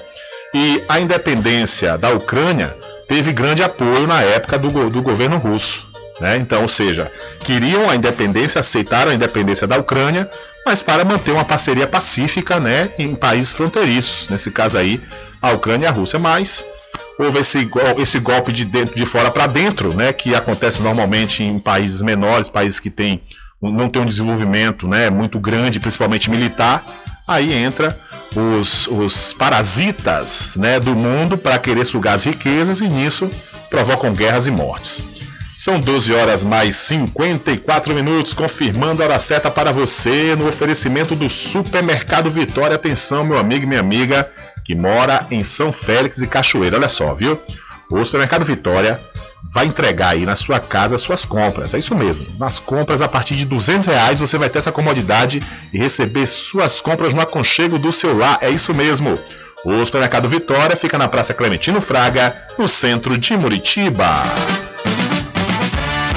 [0.54, 2.76] E a independência da Ucrânia
[3.08, 5.88] teve grande apoio na época do, do governo russo.
[6.20, 6.38] Né?
[6.38, 10.30] Então, ou seja, queriam a independência, aceitaram a independência da Ucrânia,
[10.66, 15.00] mas para manter uma parceria pacífica né, em países fronteiriços, nesse caso aí,
[15.42, 16.18] a Ucrânia e a Rússia.
[16.18, 16.66] Mas
[17.20, 21.60] houve esse, esse golpe de, dentro, de fora para dentro, né, que acontece normalmente em
[21.60, 23.22] países menores, países que têm
[23.62, 26.84] não tem um desenvolvimento né, muito grande, principalmente militar,
[27.28, 27.98] aí entra
[28.36, 33.30] os, os parasitas né, do mundo para querer sugar as riquezas e nisso
[33.70, 35.04] provocam guerras e mortes.
[35.58, 41.28] São 12 horas mais 54 minutos, confirmando a hora certa para você no oferecimento do
[41.28, 42.76] Supermercado Vitória.
[42.76, 44.32] Atenção, meu amigo e minha amiga
[44.64, 46.78] que mora em São Félix e Cachoeira.
[46.78, 47.42] Olha só, viu?
[47.92, 49.00] O Supermercado Vitória
[49.44, 51.74] vai entregar aí na sua casa suas compras.
[51.74, 52.26] É isso mesmo.
[52.40, 55.42] Nas compras a partir de 200 reais você vai ter essa comodidade
[55.74, 58.40] e receber suas compras no aconchego do seu lar.
[58.42, 59.18] É isso mesmo.
[59.66, 64.24] O Supermercado Vitória fica na Praça Clementino Fraga, no centro de Muritiba.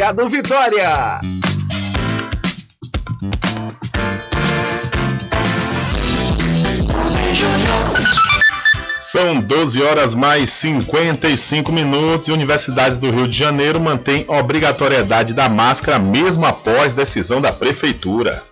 [0.00, 1.20] Mercado Vitória.
[8.98, 15.50] São 12 horas mais 55 minutos e universidades do Rio de Janeiro mantêm obrigatoriedade da
[15.50, 18.42] máscara mesmo após decisão da prefeitura.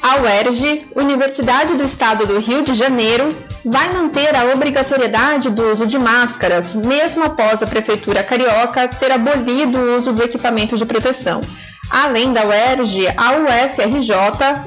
[0.00, 3.28] A UERJ, Universidade do Estado do Rio de Janeiro,
[3.64, 9.76] vai manter a obrigatoriedade do uso de máscaras, mesmo após a Prefeitura Carioca ter abolido
[9.76, 11.40] o uso do equipamento de proteção.
[11.90, 14.14] Além da UERJ, a UFRJ,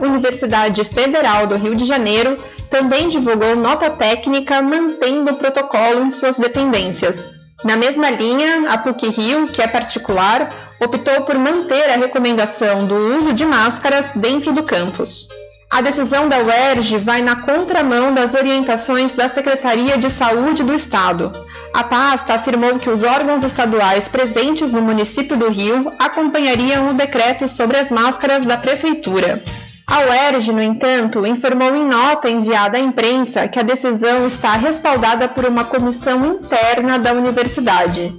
[0.02, 2.38] Universidade Federal do Rio de Janeiro,
[2.70, 7.32] também divulgou nota técnica mantendo o protocolo em suas dependências.
[7.64, 10.50] Na mesma linha, a PUC Rio, que é particular,
[10.84, 15.28] optou por manter a recomendação do uso de máscaras dentro do campus.
[15.70, 21.32] A decisão da UERJ vai na contramão das orientações da Secretaria de Saúde do Estado.
[21.74, 27.48] A pasta afirmou que os órgãos estaduais presentes no município do Rio acompanhariam o decreto
[27.48, 29.42] sobre as máscaras da Prefeitura.
[29.88, 35.28] A UERJ, no entanto, informou em nota enviada à imprensa que a decisão está respaldada
[35.28, 38.14] por uma comissão interna da universidade.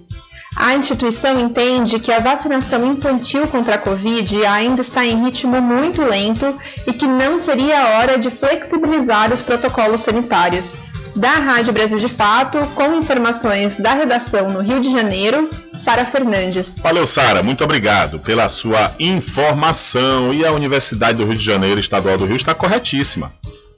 [0.57, 6.03] A instituição entende que a vacinação infantil contra a Covid ainda está em ritmo muito
[6.03, 10.84] lento e que não seria a hora de flexibilizar os protocolos sanitários.
[11.16, 16.78] Da Rádio Brasil de Fato, com informações da redação no Rio de Janeiro, Sara Fernandes.
[16.78, 20.32] Valeu, Sara, muito obrigado pela sua informação.
[20.32, 23.34] E a Universidade do Rio de Janeiro, Estadual do Rio, está corretíssima.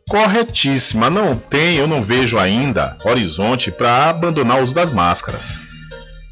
[0.08, 1.10] Corretíssima.
[1.10, 5.73] Não tem, eu não vejo ainda horizonte para abandonar o uso das máscaras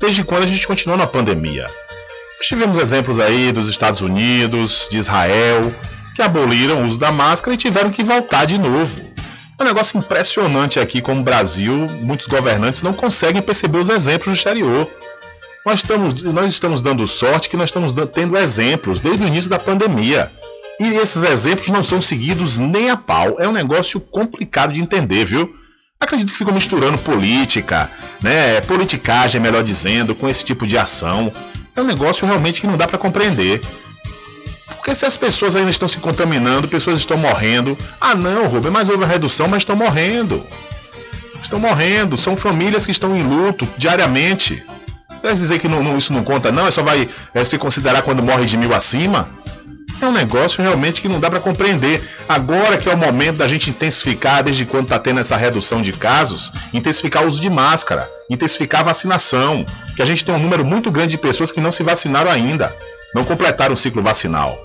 [0.03, 1.70] desde quando a gente continua na pandemia.
[2.36, 5.72] Nós tivemos exemplos aí dos Estados Unidos, de Israel,
[6.16, 9.00] que aboliram o uso da máscara e tiveram que voltar de novo.
[9.57, 14.26] É um negócio impressionante aqui como o Brasil, muitos governantes não conseguem perceber os exemplos
[14.26, 14.90] do exterior.
[15.64, 19.61] Nós estamos, nós estamos dando sorte que nós estamos tendo exemplos desde o início da
[19.61, 20.32] pandemia.
[20.80, 23.36] E esses exemplos não são seguidos nem a pau.
[23.38, 25.55] É um negócio complicado de entender, viu?
[26.05, 27.90] Acredito que ficam misturando política,
[28.22, 31.32] né, politicagem, melhor dizendo, com esse tipo de ação.
[31.74, 33.61] É um negócio realmente que não dá para compreender.
[34.66, 37.78] Porque se as pessoas ainda estão se contaminando, pessoas estão morrendo.
[38.00, 40.44] Ah, não, Rubem, mas houve a redução, mas estão morrendo.
[41.40, 44.62] Estão morrendo, são famílias que estão em luto diariamente.
[45.20, 46.66] Quer dizer que não, não, isso não conta, não?
[46.66, 49.28] É só vai é, se considerar quando morre de mil acima?
[50.01, 52.03] É um negócio realmente que não dá para compreender.
[52.28, 55.93] Agora que é o momento da gente intensificar, desde quando está tendo essa redução de
[55.93, 59.64] casos, intensificar o uso de máscara, intensificar a vacinação,
[59.95, 62.74] que a gente tem um número muito grande de pessoas que não se vacinaram ainda,
[63.14, 64.59] não completaram o ciclo vacinal.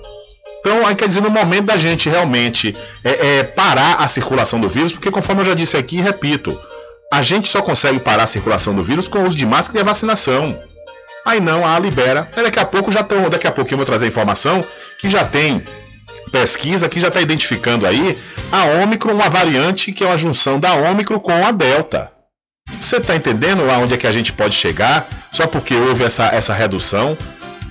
[0.60, 4.68] Então, aí quer dizer, no momento da gente realmente é, é, parar a circulação do
[4.68, 6.58] vírus, porque conforme eu já disse aqui, repito,
[7.12, 9.82] a gente só consegue parar a circulação do vírus com o uso de máscara e
[9.82, 10.58] a vacinação.
[11.24, 12.28] Aí não, a libera.
[12.36, 14.64] Aí daqui a pouco já estão, daqui a pouco eu vou trazer informação
[14.98, 15.62] que já tem
[16.28, 18.16] pesquisa que já está identificando aí
[18.52, 22.12] a Ômicron, uma variante que é uma junção da Ômicron com a Delta.
[22.80, 26.52] Você está entendendo aonde é que a gente pode chegar só porque houve essa, essa
[26.52, 27.16] redução?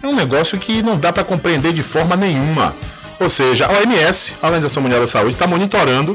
[0.02, 2.76] É um negócio que não dá para compreender de forma nenhuma.
[3.20, 6.14] Ou seja, a OMS, a Organização Mundial da Saúde, está monitorando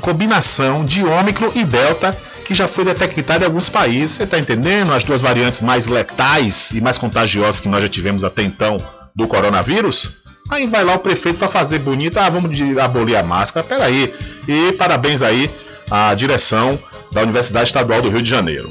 [0.00, 4.16] combinação de Ômicron e Delta que já foi detectada em alguns países.
[4.16, 4.92] Você está entendendo?
[4.92, 8.76] As duas variantes mais letais e mais contagiosas que nós já tivemos até então
[9.14, 10.18] do coronavírus.
[10.50, 13.64] Aí vai lá o prefeito para fazer bonito, ah, vamos abolir a máscara.
[13.64, 14.12] Peraí.
[14.46, 15.50] E parabéns aí
[15.90, 16.78] à direção
[17.12, 18.70] da Universidade Estadual do Rio de Janeiro.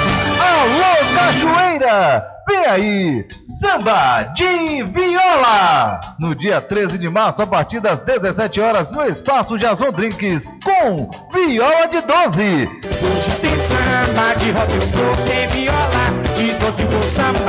[0.41, 2.27] Alô, Cachoeira!
[2.47, 3.27] Vem aí,
[3.59, 6.01] Samba de Viola!
[6.19, 11.11] No dia 13 de março, a partir das 17 horas, no Espaço Jason Drinks, com
[11.31, 12.41] Viola de 12.
[12.43, 17.39] Hoje tem samba de roda, eu vou ter viola de 12 vou samba,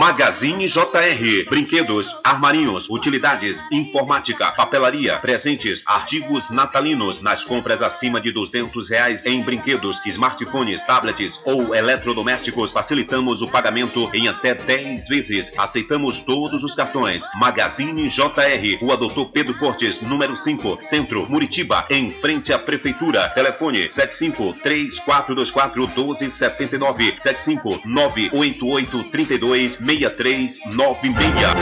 [0.00, 1.50] Magazine JR.
[1.50, 9.42] Brinquedos, armarinhos, utilidades, informática, papelaria, presentes, artigos natalinos nas compras acima de duzentos reais em
[9.42, 12.72] brinquedos, smartphones, tablets ou eletrodomésticos.
[12.72, 15.52] Facilitamos o pagamento em até 10 vezes.
[15.58, 17.24] Aceitamos todos os cartões.
[17.34, 18.80] Magazine JR.
[18.80, 23.28] Rua Doutor Pedro Cortes, número 5, Centro, Muritiba, em frente à Prefeitura.
[23.34, 31.54] Telefone 75 3424 1279 75 988 32 6396.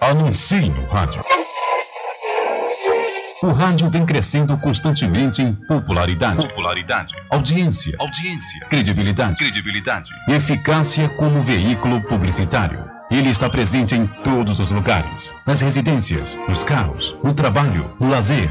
[0.00, 1.24] Anuncie no rádio.
[3.40, 12.00] O rádio vem crescendo constantemente em popularidade, popularidade, audiência, audiência, credibilidade, credibilidade, eficácia como veículo
[12.02, 12.84] publicitário.
[13.10, 18.50] Ele está presente em todos os lugares, nas residências, nos carros, no trabalho, no lazer.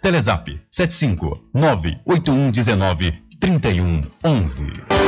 [0.00, 5.07] Telezap 75 98119 3111.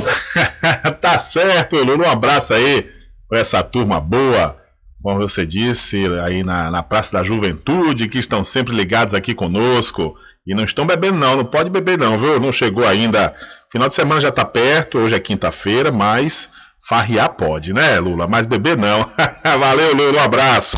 [1.02, 2.04] tá certo, Lulu.
[2.04, 2.90] Um abraço aí
[3.28, 4.58] para essa turma boa,
[5.02, 10.18] como você disse, aí na, na Praça da Juventude, que estão sempre ligados aqui conosco.
[10.48, 12.40] E não estão bebendo, não, não pode beber, não, viu?
[12.40, 13.34] Não chegou ainda.
[13.72, 16.50] Final de semana já tá perto, hoje é quinta-feira, mas
[16.88, 18.28] farrear pode, né, Lula?
[18.28, 19.08] Mas beber não.
[19.60, 20.78] Valeu, Lula, um abraço.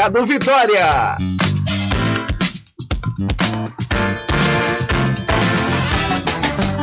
[0.09, 1.15] Vitória.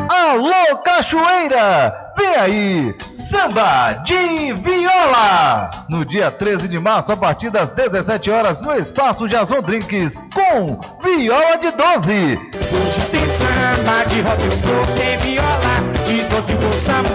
[0.09, 2.13] Alô, Cachoeira!
[2.17, 5.71] Vem aí, Samba de Viola!
[5.91, 10.81] No dia 13 de março, a partir das 17 horas, no Espaço Jason Drinks, com
[11.03, 12.13] Viola de 12.
[12.13, 16.05] Hoje tem samba de roda, eu vou ter viola.
[16.07, 17.09] De 12 vou samba,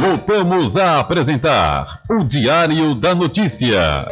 [0.00, 4.06] Voltamos a apresentar o Diário da Notícia.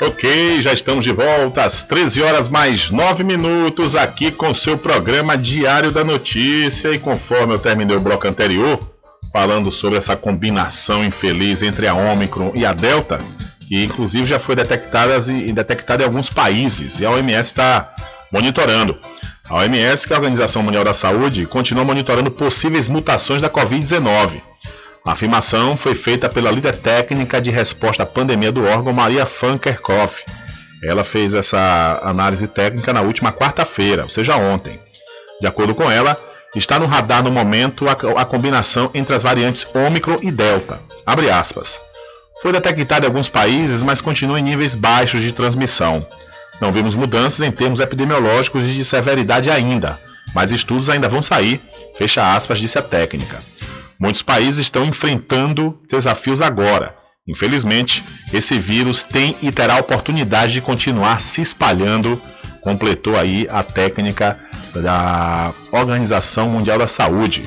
[0.00, 5.36] Ok, já estamos de volta às 13 horas mais 9 minutos aqui com seu programa
[5.36, 6.92] Diário da Notícia.
[6.92, 8.78] E conforme eu terminei o bloco anterior,
[9.32, 13.18] falando sobre essa combinação infeliz entre a Omicron e a Delta,
[13.66, 15.18] que inclusive já foi detectada,
[15.52, 17.92] detectada em alguns países, e a OMS está
[18.30, 18.98] monitorando.
[19.48, 24.40] A OMS, que é a Organização Mundial da Saúde, continua monitorando possíveis mutações da Covid-19.
[25.04, 30.24] A afirmação foi feita pela líder técnica de resposta à pandemia do órgão, Maria Fankerkopf.
[30.84, 34.78] Ela fez essa análise técnica na última quarta-feira, ou seja, ontem.
[35.40, 36.16] De acordo com ela,
[36.54, 40.78] está no radar no momento a, a combinação entre as variantes Ômicron e Delta.
[42.42, 46.06] Foi detectada em alguns países, mas continua em níveis baixos de transmissão.
[46.60, 49.98] Não vimos mudanças em termos epidemiológicos e de severidade ainda,
[50.34, 51.60] mas estudos ainda vão sair,
[51.96, 53.38] fecha aspas, disse a técnica.
[53.98, 56.94] Muitos países estão enfrentando desafios agora,
[57.30, 58.02] Infelizmente,
[58.32, 62.20] esse vírus tem e terá oportunidade de continuar se espalhando,
[62.60, 64.36] completou aí a técnica
[64.74, 67.42] da Organização Mundial da Saúde.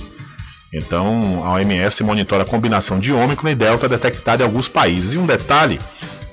[0.74, 5.14] Então, a OMS monitora a combinação de Ômicron e Delta detectada em alguns países.
[5.14, 5.80] E um detalhe,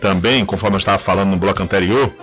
[0.01, 2.15] também, conforme eu estava falando no bloco anterior,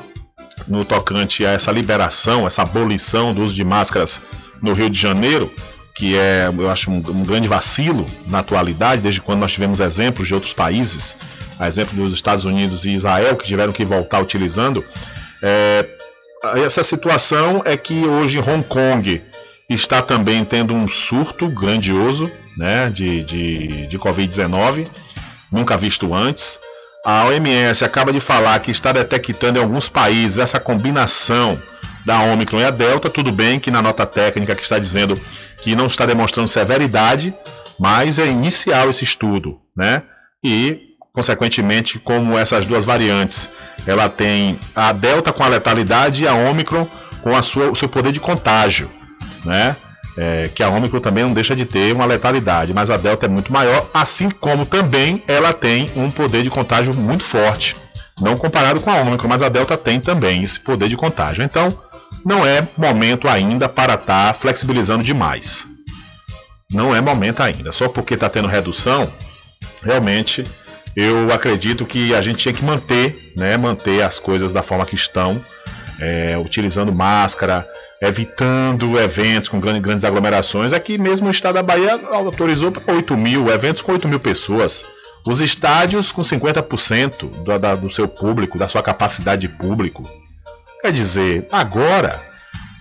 [0.68, 4.22] no tocante a essa liberação, essa abolição do uso de máscaras
[4.62, 5.51] no Rio de Janeiro,
[5.93, 10.28] que é, eu acho, um, um, grande vacilo na atualidade, desde quando nós tivemos exemplos
[10.28, 11.16] de outros países,
[11.60, 14.84] a exemplo dos Estados Unidos e Israel, que tiveram que voltar utilizando.
[15.41, 15.88] É,
[16.64, 19.22] essa situação é que hoje Hong Kong
[19.70, 24.88] está também tendo um surto grandioso né, de, de, de Covid-19,
[25.51, 26.60] nunca visto antes.
[27.05, 31.61] A OMS acaba de falar que está detectando em alguns países essa combinação
[32.05, 33.09] da Omicron e a Delta.
[33.09, 35.19] Tudo bem que na nota técnica que está dizendo
[35.61, 37.33] que não está demonstrando severidade,
[37.79, 40.03] mas é inicial esse estudo, né?
[40.43, 43.49] E consequentemente, como essas duas variantes,
[43.87, 46.87] ela tem a delta com a letalidade e a Omicron
[47.23, 48.87] com a sua, o seu poder de contágio,
[49.43, 49.75] né?
[50.18, 53.30] É, que a Omicron também não deixa de ter uma letalidade, mas a delta é
[53.30, 57.76] muito maior, assim como também ela tem um poder de contágio muito forte.
[58.20, 61.43] Não comparado com a Omicron, mas a delta tem também esse poder de contágio.
[61.43, 61.70] Então,
[62.26, 65.68] não é momento ainda para estar tá flexibilizando demais.
[66.72, 67.72] Não é momento ainda.
[67.72, 69.13] Só porque está tendo redução,
[69.84, 70.43] realmente
[70.95, 74.95] eu acredito que a gente tinha que manter, né, manter as coisas da forma que
[74.95, 75.39] estão,
[75.99, 77.68] é, utilizando máscara,
[78.01, 80.73] evitando eventos com grandes, grandes aglomerações.
[80.73, 84.85] Aqui mesmo o estado da Bahia autorizou para 8 mil, eventos com 8 mil pessoas.
[85.25, 90.09] Os estádios com 50% do, da, do seu público, da sua capacidade de público.
[90.81, 92.21] Quer dizer, agora,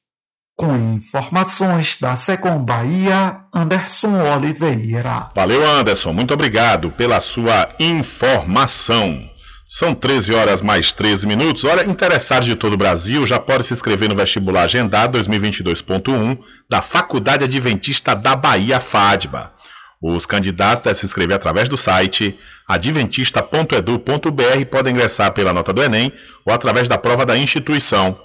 [0.60, 5.30] Com informações da Secom Bahia, Anderson Oliveira.
[5.32, 6.12] Valeu, Anderson.
[6.12, 9.22] Muito obrigado pela sua informação.
[9.64, 11.62] São 13 horas mais 13 minutos.
[11.62, 16.36] Olha, interessados de todo o Brasil já pode se inscrever no vestibular agendado 2022.1
[16.68, 19.52] da Faculdade Adventista da Bahia, FADBA.
[20.02, 22.36] Os candidatos devem se inscrever através do site
[22.66, 26.12] adventista.edu.br podem ingressar pela nota do Enem
[26.44, 28.18] ou através da prova da instituição.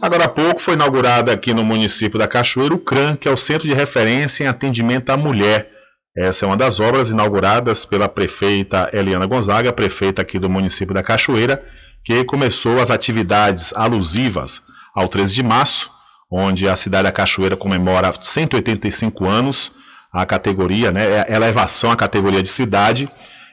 [0.00, 3.36] Agora há pouco foi inaugurada aqui no município da Cachoeira o CRAM, que é o
[3.36, 5.68] Centro de Referência em Atendimento à Mulher.
[6.16, 11.02] Essa é uma das obras inauguradas pela prefeita Eliana Gonzaga, prefeita aqui do município da
[11.02, 11.62] Cachoeira,
[12.04, 14.62] que começou as atividades alusivas
[14.94, 15.90] ao 13 de março,
[16.30, 19.72] onde a cidade da Cachoeira comemora 185 anos,
[20.12, 23.10] a categoria, né, é a elevação à categoria de cidade.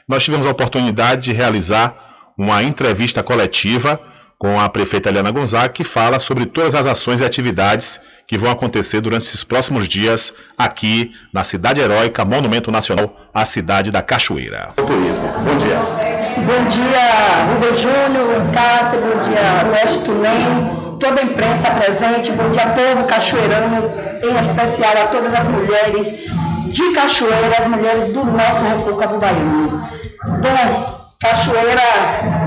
[0.10, 1.93] Nós tivemos a oportunidade de realizar
[2.36, 4.01] uma entrevista coletiva
[4.39, 8.49] com a prefeita Helena Gonzaga, que fala sobre todas as ações e atividades que vão
[8.49, 14.74] acontecer durante esses próximos dias aqui na Cidade Heróica, Monumento Nacional, a cidade da Cachoeira.
[14.78, 15.30] Turismo.
[15.43, 15.78] Bom dia.
[16.38, 22.66] Bom dia, Rubem Júnior, Cássio, bom dia, Oeste Tunem, toda a imprensa presente, bom dia,
[22.68, 23.91] povo cachoeirano,
[24.24, 26.30] em especial a todas as mulheres
[26.70, 29.84] de Cachoeira, as mulheres do nosso recôncavo baiano.
[30.24, 31.82] Bom, Cachoeira,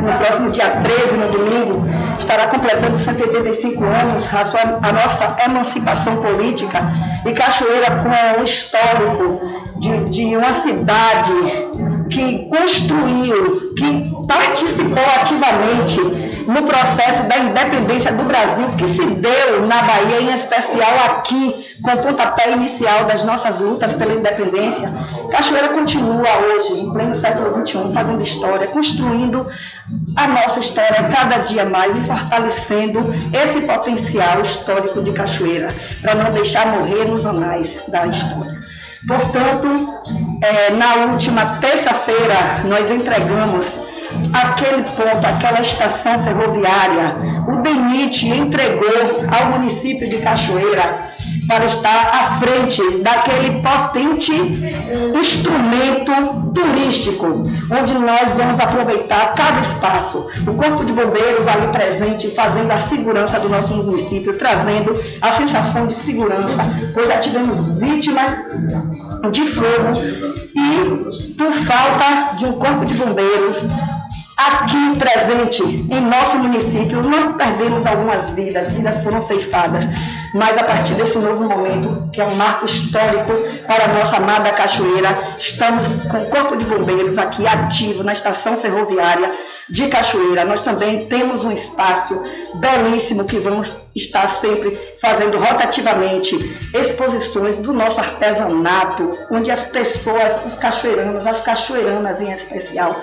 [0.00, 1.84] no próximo dia 13, no domingo,
[2.18, 6.78] estará completando 185 anos a, sua, a nossa emancipação política
[7.26, 9.40] e Cachoeira com o histórico
[9.78, 11.71] de, de uma cidade
[12.12, 16.00] que construiu, que participou ativamente
[16.46, 21.92] no processo da independência do Brasil, que se deu na Bahia, em especial aqui, com
[21.92, 24.92] o pontapé inicial das nossas lutas pela independência.
[25.30, 29.46] Cachoeira continua hoje, em pleno século XXI, fazendo história, construindo
[30.16, 33.00] a nossa história cada dia mais e fortalecendo
[33.32, 38.62] esse potencial histórico de Cachoeira, para não deixar morrer nos anais da história.
[39.06, 40.02] Portanto,
[40.42, 43.66] é, na última terça-feira, nós entregamos
[44.32, 47.16] aquele ponto, aquela estação ferroviária.
[47.48, 51.11] O DENIT entregou ao município de Cachoeira
[51.52, 54.32] para estar à frente daquele potente
[55.20, 60.30] instrumento turístico, onde nós vamos aproveitar cada espaço.
[60.46, 65.86] O Corpo de Bombeiros ali presente, fazendo a segurança do nosso município, trazendo a sensação
[65.88, 68.30] de segurança, pois já tivemos vítimas
[69.30, 69.92] de fogo
[70.54, 73.56] e, por falta de um Corpo de Bombeiros,
[74.46, 79.84] aqui presente em nosso município, nós perdemos algumas vidas, vidas foram ceifadas,
[80.34, 83.32] mas a partir desse novo momento, que é um marco histórico
[83.66, 88.56] para a nossa amada Cachoeira, estamos com o Corpo de Bombeiros aqui ativo na estação
[88.58, 89.30] ferroviária
[89.68, 90.44] de Cachoeira.
[90.44, 92.20] Nós também temos um espaço
[92.54, 96.36] belíssimo que vamos estar sempre fazendo rotativamente
[96.74, 103.02] exposições do nosso artesanato, onde as pessoas, os cachoeiranos, as cachoeiranas em especial,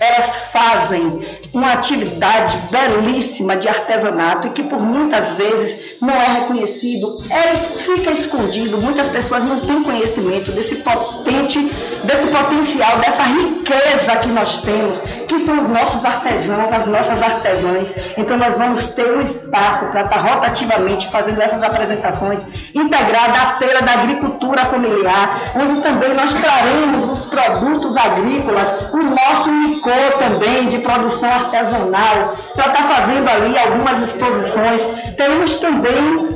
[0.00, 1.20] elas fazem
[1.52, 8.10] uma atividade belíssima de artesanato e que por muitas vezes não é reconhecido, é, fica
[8.12, 11.70] escondido, muitas pessoas não têm conhecimento desse potente,
[12.04, 14.96] desse potencial, dessa riqueza que nós temos,
[15.30, 17.94] que são os nossos artesãos, as nossas artesãs.
[18.18, 22.40] Então nós vamos ter um espaço para estar rotativamente fazendo essas apresentações
[22.74, 29.50] integrada à Feira da Agricultura Familiar, onde também nós traremos os produtos agrícolas, o nosso
[29.68, 35.14] licor também de produção artesanal, para estar fazendo ali algumas exposições.
[35.16, 36.28] Teremos também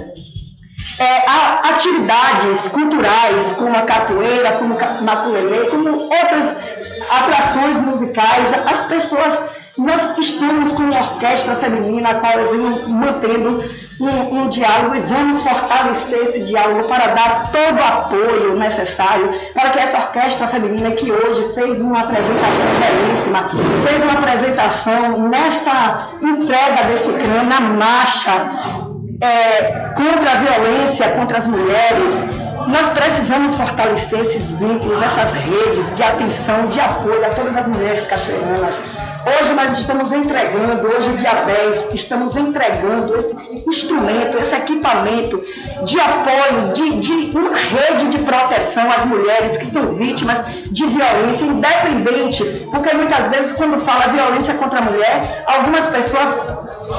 [1.00, 8.46] é, atividades culturais, como a capoeira, como maculelê, como outras atrações musicais.
[8.66, 9.38] As pessoas,
[9.78, 13.64] nós estamos com uma orquestra feminina, a qual eu venho mantendo
[14.00, 19.70] um, um, diálogo e vamos fortalecer esse diálogo para dar todo o apoio necessário para
[19.70, 23.50] que essa orquestra feminina que hoje fez uma apresentação belíssima,
[23.86, 31.46] fez uma apresentação nessa entrega desse crânio, na marcha é, contra a violência contra as
[31.46, 37.68] mulheres, nós precisamos fortalecer esses vínculos, essas redes de atenção, de apoio a todas as
[37.68, 38.93] mulheres cachoeiranas
[39.26, 45.42] Hoje nós estamos entregando, hoje dia 10, estamos entregando esse instrumento, esse equipamento
[45.82, 51.46] de apoio, de, de uma rede de proteção às mulheres que são vítimas de violência,
[51.46, 56.38] independente, porque muitas vezes quando fala violência contra a mulher, algumas pessoas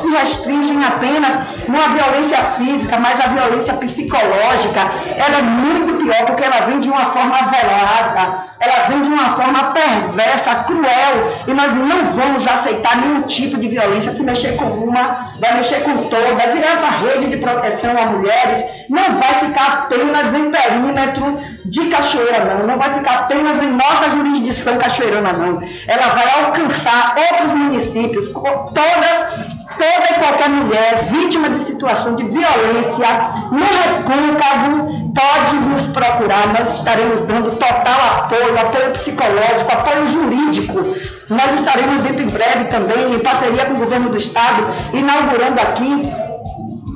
[0.02, 4.82] se restringem apenas numa violência física, mas a violência psicológica,
[5.16, 9.36] ela é muito pior porque ela vem de uma forma velada, ela vem de uma
[9.36, 14.16] forma perversa, cruel, e nós não vamos aceitar nenhum tipo de violência.
[14.16, 16.54] Se mexer com uma, vai mexer com todas.
[16.54, 22.46] Virar essa rede de proteção a mulheres não vai ficar apenas em perímetro de Cachoeira,
[22.46, 22.68] não.
[22.68, 25.62] Não vai ficar apenas em nossa jurisdição cachoeirana, não.
[25.88, 33.08] Ela vai alcançar outros municípios, todas toda e qualquer mulher vítima de situação de violência
[33.52, 36.48] no recôncavo pode nos procurar.
[36.48, 41.15] Nós estaremos dando total apoio, apoio psicológico, apoio jurídico.
[41.30, 46.26] Nós estaremos dentro em breve também, em parceria com o governo do estado, inaugurando aqui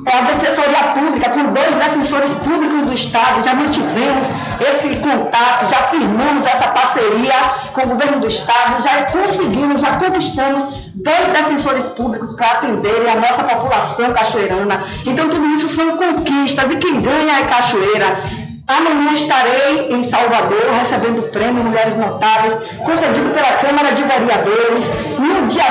[0.06, 4.26] é a Defensoria Pública, com dois defensores públicos do Estado, já mantivemos
[4.60, 7.34] esse contato, já firmamos essa parceria
[7.74, 13.16] com o governo do Estado, já conseguimos, já conquistamos dois defensores públicos para atenderem a
[13.16, 14.84] nossa população cachoeirana.
[15.04, 18.49] Então, tudo isso são conquistas e quem ganha é Cachoeira.
[18.70, 24.84] Amanhã estarei em Salvador recebendo o prêmio Mulheres Notáveis, concedido pela Câmara de Vereadores.
[25.18, 25.64] No dia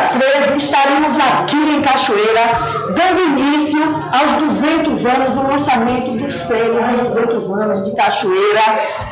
[0.43, 2.41] 13 estaremos aqui em Cachoeira,
[2.89, 3.81] dando início
[4.11, 8.63] aos 200 anos, o lançamento do selo dos 200 anos de Cachoeira.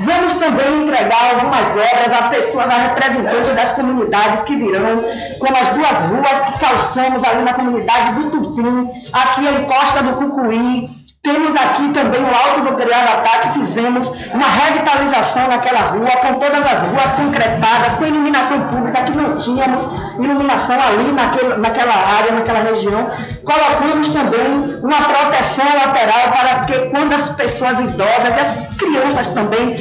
[0.02, 5.06] Vamos também entregar algumas obras às pessoas, a representantes das comunidades que virão,
[5.40, 10.14] como as duas ruas que calçamos ali na comunidade do Tupim, aqui em Costa do
[10.16, 10.97] Cucuí,
[11.28, 16.66] temos aqui também o Alto do Criavatá, que fizemos uma revitalização naquela rua, com todas
[16.66, 19.82] as ruas concretadas, com iluminação pública, que não tínhamos
[20.18, 23.10] iluminação ali naquele, naquela área, naquela região.
[23.44, 29.76] Colocamos também uma proteção lateral para que quando as pessoas idosas as crianças também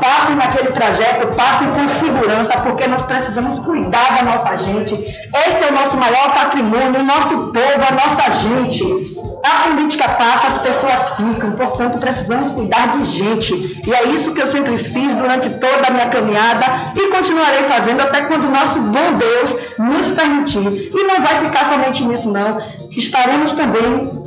[0.00, 4.94] passem naquele trajeto, passem com segurança, porque nós precisamos cuidar da nossa gente.
[4.94, 9.16] Esse é o nosso maior patrimônio, o nosso povo, a nossa gente.
[9.44, 13.82] A política passa, as pessoas ficam, portanto precisamos cuidar de gente.
[13.86, 18.00] E é isso que eu sempre fiz durante toda a minha caminhada e continuarei fazendo
[18.00, 20.90] até quando o nosso bom Deus nos permitir.
[20.94, 22.58] E não vai ficar somente nisso, não.
[22.90, 24.25] Estaremos também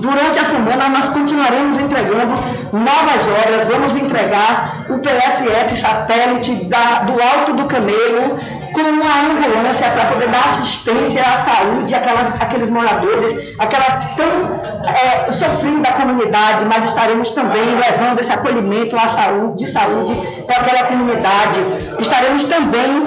[0.00, 2.34] Durante a semana, nós continuaremos entregando
[2.72, 3.68] novas obras.
[3.68, 8.38] Vamos entregar o PSF satélite da, do Alto do Camelo
[8.72, 13.84] com uma ambulância para poder dar assistência à saúde àquelas, àqueles moradores, aquela
[14.16, 20.14] tão é, sofrida comunidade, mas estaremos também levando esse acolhimento à saúde, de saúde
[20.46, 21.58] para aquela comunidade.
[21.98, 23.02] Estaremos também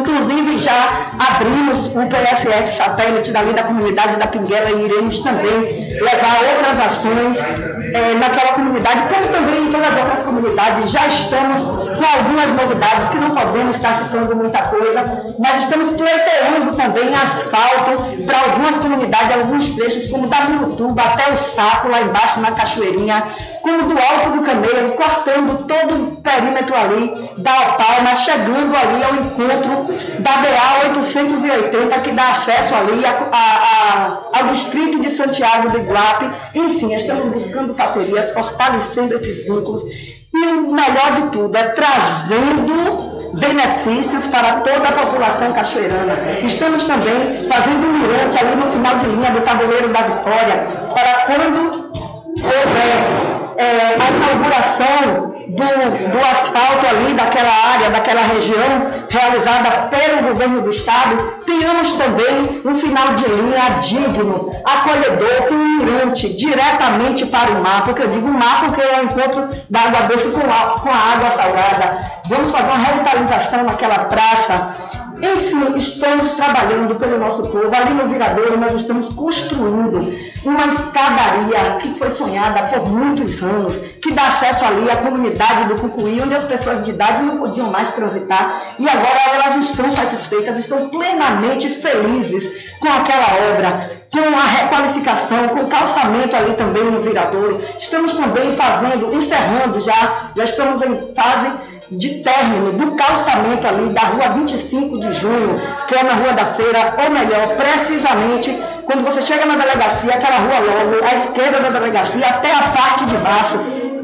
[0.00, 6.38] Inclusive, já abrimos o PSF satélite dali da comunidade da Pinguela e iremos também levar
[6.50, 7.36] outras ações
[7.94, 10.90] é, naquela comunidade, como também em todas as outras comunidades.
[10.90, 16.76] Já estamos com algumas novidades que não podemos estar citando muita coisa, mas estamos pleiteando
[16.76, 22.40] também asfalto para algumas comunidades, alguns trechos, como da Minutuba até o Saco, lá embaixo
[22.40, 23.22] na Cachoeirinha,
[23.62, 29.14] como do Alto do Camelo, cortando todo o perímetro ali da Alpalma, chegando ali ao
[29.14, 29.83] encontro
[30.18, 35.78] da BA 880, que dá acesso ali a, a, a, ao distrito de Santiago do
[35.78, 36.30] Iguape.
[36.54, 39.82] Enfim, estamos buscando parcerias, fortalecendo esses vínculos.
[40.32, 46.16] E o melhor de tudo é trazendo benefícios para toda a população cachoeirana.
[46.44, 51.26] Estamos também fazendo um mirante ali no final de linha do tabuleiro da Vitória, para
[51.26, 51.92] quando
[52.42, 53.23] houver
[53.56, 60.70] é, a inauguração do, do asfalto ali daquela área, daquela região, realizada pelo governo do
[60.70, 67.84] estado, tenhamos também um final de linha digno, acolhedor, com mirante diretamente para o mar,
[67.84, 71.12] porque eu digo mar porque é o encontro da água doce com a, com a
[71.12, 72.00] água salgada.
[72.26, 74.93] Vamos fazer uma revitalização naquela praça
[75.24, 77.70] enfim, estamos trabalhando pelo nosso povo.
[77.74, 80.14] Ali no Viradouro, nós estamos construindo
[80.44, 85.80] uma escadaria que foi sonhada por muitos anos, que dá acesso ali à comunidade do
[85.80, 88.62] Cucuí, onde as pessoas de idade não podiam mais transitar.
[88.78, 95.60] E agora elas estão satisfeitas, estão plenamente felizes com aquela obra, com a requalificação, com
[95.60, 97.60] o calçamento ali também no Viradouro.
[97.78, 101.50] Estamos também fazendo, encerrando já, já estamos em fase
[101.96, 106.44] de término do calçamento ali da rua 25 de junho, que é na Rua da
[106.46, 111.70] Feira, ou melhor, precisamente quando você chega na delegacia, aquela rua logo, à esquerda da
[111.70, 113.58] delegacia, até a parte de baixo,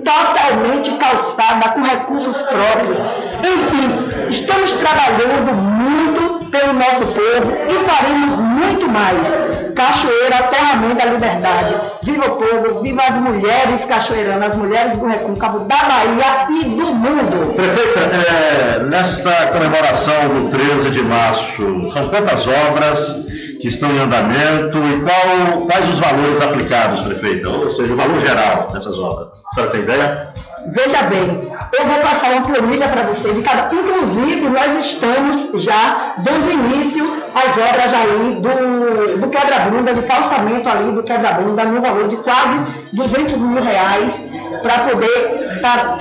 [0.04, 2.96] totalmente calçada, com recursos próprios.
[3.42, 6.09] Enfim, estamos trabalhando muito
[6.50, 9.50] pelo nosso povo e faremos muito mais.
[9.74, 11.76] Cachoeira, terra mãe da liberdade.
[12.02, 16.86] Viva o povo, viva as mulheres cachoeiranas, as mulheres do Recôncavo, da Bahia e do
[16.86, 17.54] mundo.
[17.54, 23.24] Prefeita, é, nesta comemoração do 13 de março, são quantas obras
[23.60, 27.48] que estão em andamento e qual, quais os valores aplicados, prefeita?
[27.48, 29.42] Ou seja, o valor geral dessas obras.
[29.50, 30.28] A senhora tem ideia?
[30.66, 31.40] Veja bem,
[31.72, 33.36] eu vou passar uma planilha para vocês.
[33.72, 37.04] Inclusive, nós estamos já dando início
[37.34, 42.58] às obras aí do, do quebra-bunda, do calçamento ali do quebra-bunda, no valor de quase
[42.92, 44.12] 200 mil reais,
[44.62, 45.98] para poder estar tá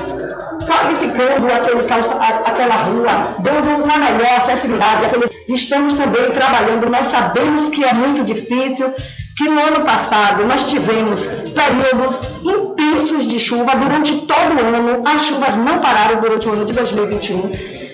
[0.65, 5.05] qualificando aquele calça, aquela rua, dando uma melhor acessibilidade.
[5.47, 8.93] Estamos também trabalhando, nós sabemos que é muito difícil,
[9.39, 12.13] que no ano passado nós tivemos períodos
[12.43, 16.73] intensos de chuva durante todo o ano, as chuvas não pararam durante o ano de
[16.73, 17.49] 2021.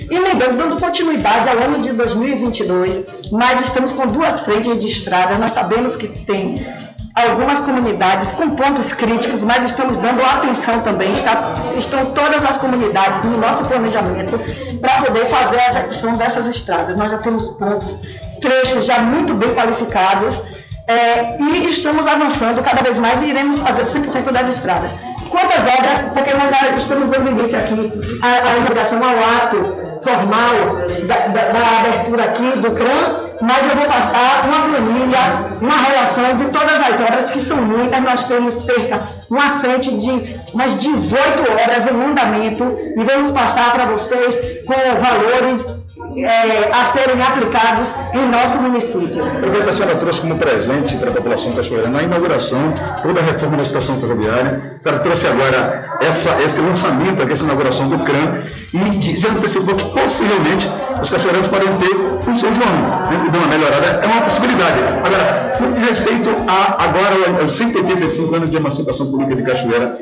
[0.09, 5.37] E lembrando, dando continuidade ao ano de 2022, nós estamos com duas frentes de estrada,
[5.37, 6.65] nós sabemos que tem
[7.13, 13.23] algumas comunidades com pontos críticos, mas estamos dando atenção também, está, estão todas as comunidades
[13.23, 14.39] no nosso planejamento
[14.81, 16.97] para poder fazer a execução dessas estradas.
[16.97, 17.99] Nós já temos pontos
[18.41, 20.54] trechos já muito bem qualificados
[20.87, 24.91] é, e estamos avançando cada vez mais e iremos fazer 100% das estradas.
[25.29, 27.91] Quantas obras, porque nós já estamos dando início aqui
[28.21, 33.75] à, à inauguração ao ato formal da, da, da, abertura aqui do CRAM, mas eu
[33.75, 35.19] vou passar uma planilha,
[35.59, 38.99] uma relação de todas as obras, que são muitas, nós temos cerca,
[39.29, 41.19] uma frente de umas 18
[41.51, 42.63] obras em andamento,
[42.95, 45.84] e vamos passar para vocês com valores
[46.23, 49.21] é, a serem aplicados em nosso município.
[49.41, 53.19] Eu vejo que a senhora trouxe como presente para a população cachoeirana a inauguração, toda
[53.19, 54.61] a reforma da estação ferroviária.
[54.79, 58.43] A senhora trouxe agora essa, esse lançamento, aqui, essa inauguração do CRAM,
[58.73, 60.69] e que já antecipou que possivelmente
[61.01, 61.95] os cachoeiranos podem ter
[62.29, 62.75] um São João,
[63.09, 63.87] né, e dar uma melhorada.
[64.03, 64.79] É uma possibilidade.
[65.03, 69.93] Agora, no diz respeito a agora aos 185 anos de emancipação política de Cachoeira,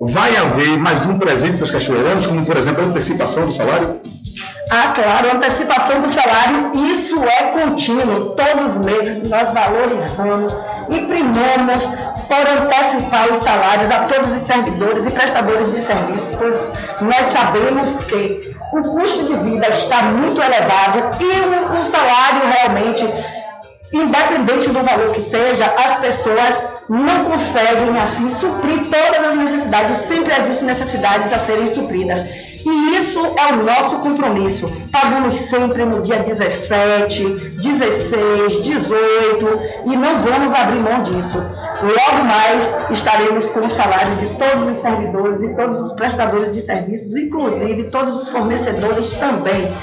[0.00, 4.00] vai haver mais um presente para os cachoeiranos, como por exemplo a antecipação do salário?
[4.70, 8.36] Ah, claro, antecipação do salário, isso é contínuo.
[8.36, 10.54] Todos os meses nós valorizamos
[10.90, 11.82] e primamos
[12.28, 16.56] por antecipar os salários a todos os servidores e prestadores de serviços, pois
[17.00, 23.04] nós sabemos que o custo de vida está muito elevado e o, o salário realmente,
[23.92, 30.32] independente do valor que seja, as pessoas não conseguem assim suprir todas as necessidades, sempre
[30.40, 32.20] existem necessidades a serem supridas.
[32.68, 34.70] E isso é o nosso compromisso.
[34.92, 37.24] Pagamos sempre no dia 17,
[37.56, 41.38] 16, 18 e não vamos abrir mão disso.
[41.80, 46.60] Logo mais estaremos com o salário de todos os servidores e todos os prestadores de
[46.60, 49.74] serviços, inclusive todos os fornecedores também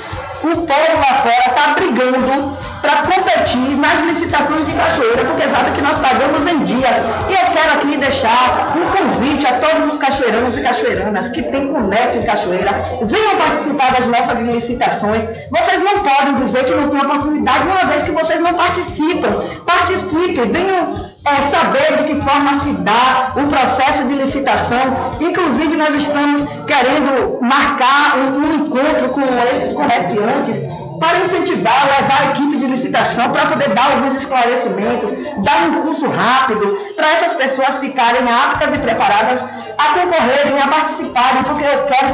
[0.43, 5.81] o povo lá fora está brigando para competir nas licitações de cachoeira, porque sabe que
[5.81, 6.95] nós pagamos em dias.
[7.29, 11.71] E eu quero aqui deixar um convite a todos os cachoeiranos e cachoeiranas que têm
[11.71, 15.23] comércio em cachoeira, venham participar das nossas licitações.
[15.51, 19.29] Vocês não podem dizer que não tem oportunidade, uma vez que vocês não participam.
[19.65, 20.93] Participem, venham
[21.25, 24.79] é, saber de que forma se dá o processo de licitação.
[25.19, 29.21] Inclusive, nós estamos querendo marcar um, um encontro com
[29.51, 35.11] esses comerciantes para incentivar, levar a equipe de licitação para poder dar alguns esclarecimentos,
[35.43, 36.65] dar um curso rápido,
[36.95, 39.41] para essas pessoas ficarem aptas e preparadas
[39.77, 42.13] a concorrerem, a participarem, porque eu quero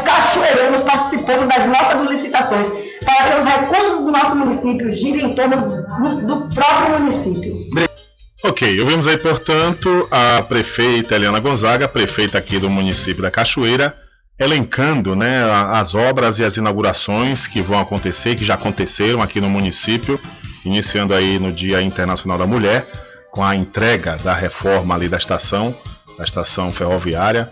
[2.51, 2.67] licitações,
[3.03, 7.55] para que os recursos do nosso município girem em torno do, do próprio município.
[8.43, 13.95] Ok, ouvimos aí, portanto, a prefeita Helena Gonzaga, prefeita aqui do município da Cachoeira,
[14.39, 19.47] elencando né, as obras e as inaugurações que vão acontecer, que já aconteceram aqui no
[19.47, 20.19] município,
[20.65, 22.87] iniciando aí no Dia Internacional da Mulher,
[23.29, 25.75] com a entrega da reforma ali da estação,
[26.17, 27.49] da estação ferroviária.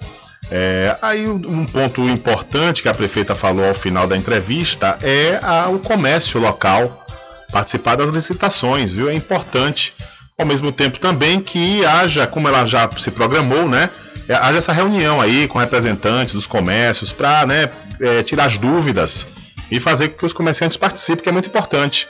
[0.52, 5.70] É, aí um ponto importante que a prefeita falou ao final da entrevista é a,
[5.70, 7.06] o comércio local
[7.52, 9.10] participar das licitações, viu?
[9.10, 9.94] É importante
[10.38, 13.90] ao mesmo tempo também que haja, como ela já se programou, né?
[14.28, 19.28] É, haja essa reunião aí com representantes dos comércios para né, é, tirar as dúvidas
[19.72, 22.07] e fazer com que os comerciantes participem, que é muito importante.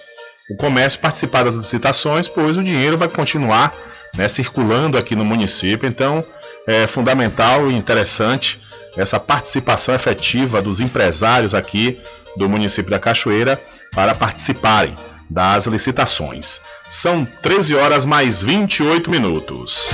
[0.50, 3.74] O comércio participar das licitações, pois o dinheiro vai continuar
[4.16, 5.88] né, circulando aqui no município.
[5.88, 6.24] Então
[6.68, 8.60] é fundamental e interessante
[8.98, 12.02] essa participação efetiva dos empresários aqui
[12.36, 13.60] do município da Cachoeira
[13.92, 14.96] para participarem
[15.30, 16.62] das licitações.
[16.90, 19.90] São 13 horas mais 28 minutos.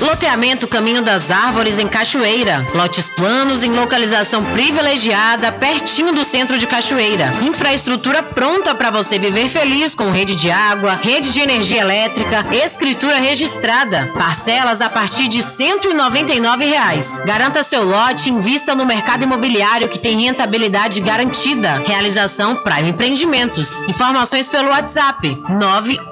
[0.00, 2.66] Loteamento Caminho das Árvores em Cachoeira.
[2.74, 7.32] Lotes planos em localização privilegiada, pertinho do centro de Cachoeira.
[7.42, 13.16] Infraestrutura pronta para você viver feliz com rede de água, rede de energia elétrica, escritura
[13.18, 14.10] registrada.
[14.12, 17.20] Parcelas a partir de 199 reais.
[17.24, 21.80] Garanta seu lote e invista no mercado imobiliário que tem rentabilidade garantida.
[21.86, 23.78] Realização Prime Empreendimentos.
[23.88, 26.11] Informações pelo WhatsApp 98885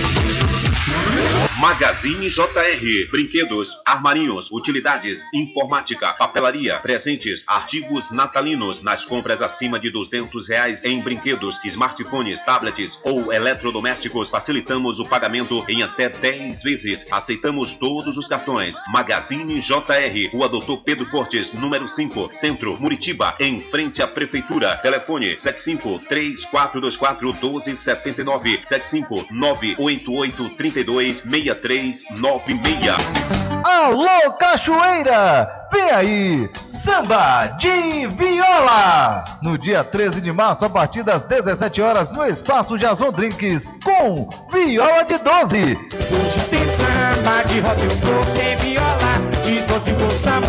[1.61, 3.11] Magazine JR.
[3.11, 10.99] Brinquedos, armarinhos, utilidades, informática, papelaria, presentes, artigos natalinos nas compras acima de duzentos reais em
[10.99, 14.31] brinquedos, smartphones, tablets ou eletrodomésticos.
[14.31, 17.05] Facilitamos o pagamento em até 10 vezes.
[17.11, 18.77] Aceitamos todos os cartões.
[18.87, 20.31] Magazine JR.
[20.31, 24.77] Rua Doutor Pedro Cortes, número 5, Centro, Muritiba, em frente à Prefeitura.
[24.77, 31.23] Telefone 75 3424 1279 75 988 32
[31.55, 33.41] 6396.
[33.63, 35.67] Alô, Cachoeira!
[35.71, 39.23] Vem aí, Samba de Viola!
[39.41, 44.29] No dia 13 de março, a partir das 17 horas, no Espaço Jason Drinks, com
[44.51, 45.57] Viola de 12.
[45.57, 50.47] Hoje tem samba de roda, eu vou ter viola de 12 vou samba,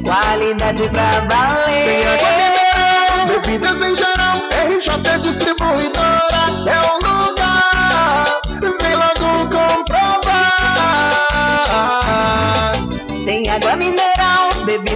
[0.03, 2.07] Qualidade pra valer.
[2.09, 4.39] Água mineral, bebidas em geral.
[4.69, 7.10] RJ Distribuidora é o lugar.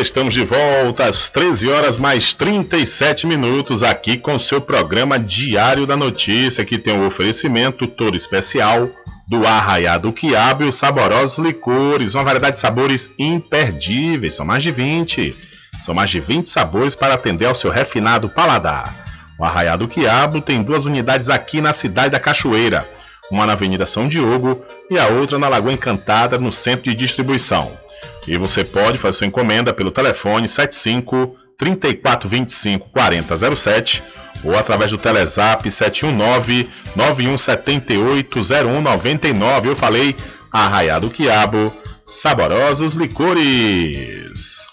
[0.00, 5.96] Estamos de volta às 13 horas mais 37 minutos aqui com seu programa Diário da
[5.96, 8.88] Notícia, que tem o um oferecimento todo especial
[9.26, 14.70] do Arraiado Quiabo e os saborosos licores, uma variedade de sabores imperdíveis, são mais de
[14.70, 15.34] 20.
[15.82, 18.94] São mais de 20 sabores para atender ao seu refinado paladar.
[19.38, 22.88] O Arraiado Quiabo tem duas unidades aqui na cidade da Cachoeira,
[23.30, 27.87] uma na Avenida São Diogo e a outra na Lagoa Encantada, no centro de distribuição.
[28.26, 34.02] E você pode fazer sua encomenda pelo telefone 75 3425 4007
[34.44, 39.68] ou através do Telezap 719 9178 0199.
[39.68, 40.14] Eu falei
[40.52, 44.66] Arraiado Quiabo, saborosos licores.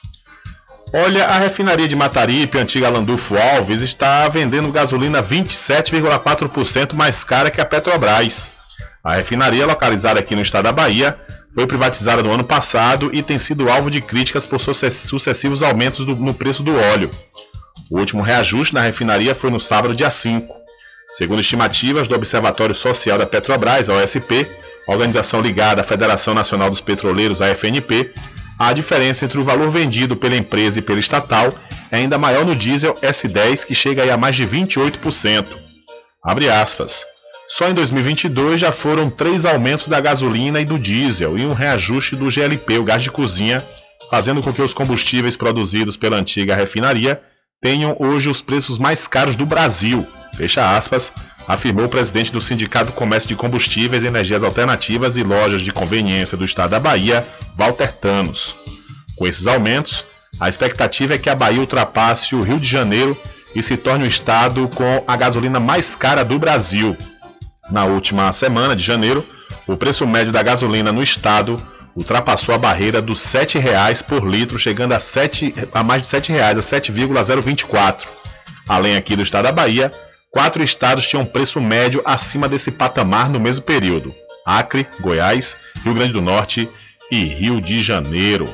[0.93, 7.59] Olha, a refinaria de Mataripe, antiga Landulfo Alves, está vendendo gasolina 27,4% mais cara que
[7.59, 8.51] a Petrobras.
[9.05, 11.15] A refinaria, localizada aqui no estado da Bahia,
[11.53, 16.15] foi privatizada no ano passado e tem sido alvo de críticas por sucessivos aumentos do,
[16.15, 17.11] no preço do óleo.
[17.91, 20.51] O último reajuste na refinaria foi no sábado, dia 5.
[21.13, 24.47] Segundo estimativas do Observatório Social da Petrobras, a OSP,
[24.87, 28.11] organização ligada à Federação Nacional dos Petroleiros, a FNP,
[28.57, 31.53] a diferença entre o valor vendido pela empresa e pela estatal
[31.91, 35.45] é ainda maior no diesel S10, que chega a mais de 28%.
[36.23, 37.05] Abre aspas.
[37.47, 42.15] Só em 2022 já foram três aumentos da gasolina e do diesel e um reajuste
[42.15, 43.63] do GLP, o gás de cozinha,
[44.09, 47.21] fazendo com que os combustíveis produzidos pela antiga refinaria
[47.61, 50.05] tenham hoje os preços mais caros do Brasil.
[50.35, 51.13] Fecha aspas,
[51.47, 56.43] afirmou o presidente do Sindicato Comércio de Combustíveis, Energias Alternativas e Lojas de Conveniência do
[56.43, 58.55] Estado da Bahia, Walter Tanos.
[59.15, 60.03] Com esses aumentos,
[60.39, 63.17] a expectativa é que a Bahia ultrapasse o Rio de Janeiro
[63.55, 66.97] e se torne o estado com a gasolina mais cara do Brasil.
[67.69, 69.25] Na última semana de janeiro,
[69.67, 71.57] o preço médio da gasolina no estado
[71.95, 76.21] ultrapassou a barreira dos R$ 7,00 por litro, chegando a, 7, a mais de R$
[76.21, 78.07] 7,00, a 7,024.
[78.67, 79.91] Além aqui do estado da Bahia,
[80.29, 84.13] quatro estados tinham preço médio acima desse patamar no mesmo período:
[84.45, 86.69] Acre, Goiás, Rio Grande do Norte
[87.11, 88.53] e Rio de Janeiro.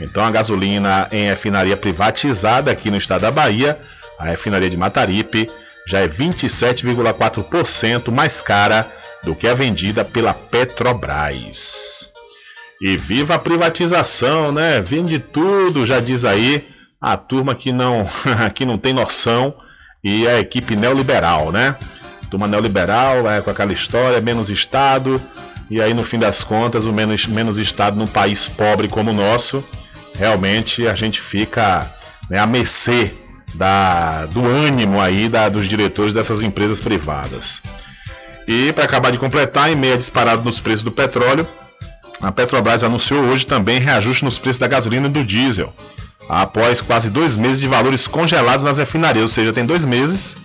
[0.00, 3.78] Então a gasolina em refinaria privatizada aqui no estado da Bahia,
[4.18, 5.48] a refinaria de Mataripe,
[5.86, 8.90] já é 27,4% mais cara
[9.22, 12.10] do que a vendida pela Petrobras.
[12.80, 14.80] E viva a privatização, né?
[14.80, 16.66] Vende tudo, já diz aí
[17.00, 18.08] a turma que não,
[18.54, 19.54] que não tem noção
[20.02, 21.76] e a equipe neoliberal, né?
[22.30, 25.20] Turma neoliberal é com aquela história, menos Estado,
[25.70, 29.14] e aí no fim das contas, o menos, menos Estado num país pobre como o
[29.14, 29.62] nosso,
[30.14, 31.86] realmente a gente fica
[32.28, 33.14] né, a mercê
[33.54, 37.62] da, do ânimo aí da, dos diretores dessas empresas privadas.
[38.46, 41.46] E para acabar de completar, em meia disparada nos preços do petróleo,
[42.20, 45.72] a Petrobras anunciou hoje também reajuste nos preços da gasolina e do diesel,
[46.28, 50.36] após quase dois meses de valores congelados nas refinarias, ou seja, tem dois meses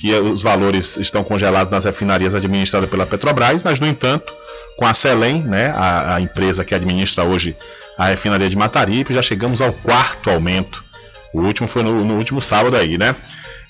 [0.00, 4.32] que os valores estão congelados nas refinarias administradas pela Petrobras, mas no entanto,
[4.76, 7.56] com a Selem, né, a, a empresa que administra hoje
[7.96, 10.84] a refinaria de Mataripe, já chegamos ao quarto aumento.
[11.34, 13.14] O último foi no, no último sábado aí, né?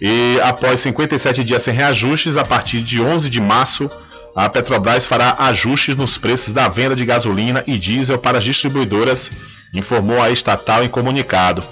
[0.01, 3.91] E após 57 dias sem reajustes, a partir de 11 de março,
[4.37, 9.33] a Petrobras fará ajustes nos preços da venda de gasolina e diesel para as distribuidoras,
[9.73, 11.65] informou a estatal em comunicado.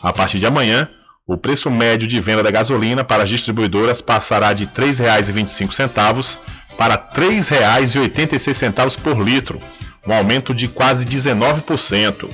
[0.00, 0.88] A partir de amanhã,
[1.26, 6.38] o preço médio de venda da gasolina para as distribuidoras passará de R$ 3,25
[6.76, 9.58] para R$ 3,86 por litro,
[10.06, 12.28] um aumento de quase 19%.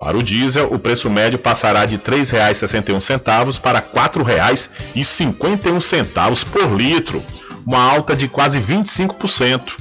[0.00, 7.22] Para o diesel, o preço médio passará de R$ 3,61 para R$ 4,51 por litro,
[7.66, 9.76] uma alta de quase 25%.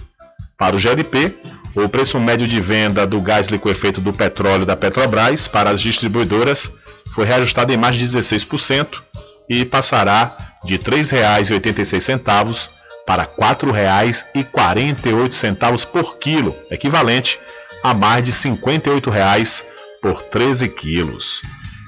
[0.58, 1.34] Para o GLP,
[1.74, 6.70] o preço médio de venda do gás liquefeito do petróleo da Petrobras para as distribuidoras
[7.16, 9.02] foi reajustado em mais de 16%
[9.50, 10.36] e passará
[10.66, 12.68] de R$ 3,86
[13.06, 17.40] para R$ 4,48 por quilo, equivalente
[17.82, 19.64] a mais de 58 reais
[20.02, 21.42] por 13 quilos.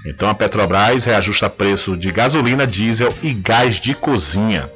[0.05, 4.69] Então a Petrobras reajusta preço de gasolina, diesel e gás de cozinha.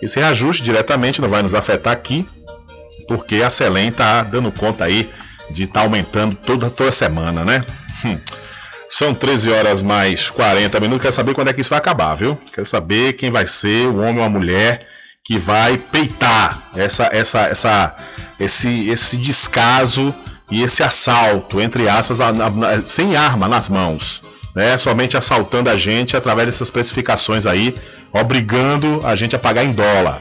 [0.00, 2.26] Esse reajuste diretamente não vai nos afetar aqui,
[3.06, 5.10] porque a Selem está dando conta aí
[5.50, 7.62] de estar tá aumentando toda, toda semana, né?
[8.04, 8.18] Hum.
[8.88, 11.02] São 13 horas mais 40 minutos.
[11.02, 12.36] Quero saber quando é que isso vai acabar, viu?
[12.52, 14.80] Quero saber quem vai ser, o homem ou a mulher,
[15.24, 17.96] que vai peitar essa, essa, essa,
[18.38, 20.14] esse, esse descaso
[20.50, 22.18] e esse assalto, entre aspas,
[22.86, 24.22] sem arma nas mãos.
[24.52, 27.72] Né, somente assaltando a gente através dessas precificações aí,
[28.12, 30.20] obrigando a gente a pagar em dólar.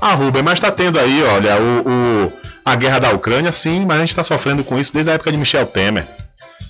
[0.00, 2.32] Ah, Rubem, mas está tendo aí, olha, o, o,
[2.64, 5.30] a guerra da Ucrânia, sim, mas a gente está sofrendo com isso desde a época
[5.30, 6.06] de Michel Temer.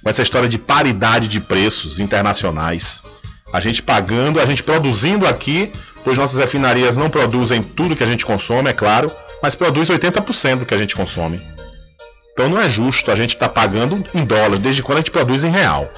[0.02, 3.04] Com essa história de paridade de preços internacionais.
[3.52, 5.70] A gente pagando, a gente produzindo aqui,
[6.04, 10.58] pois nossas refinarias não produzem tudo que a gente consome, é claro, mas produz 80%
[10.58, 11.40] do que a gente consome.
[12.36, 15.10] Então não é justo a gente estar tá pagando em dólar, desde quando a gente
[15.10, 15.90] produz em real.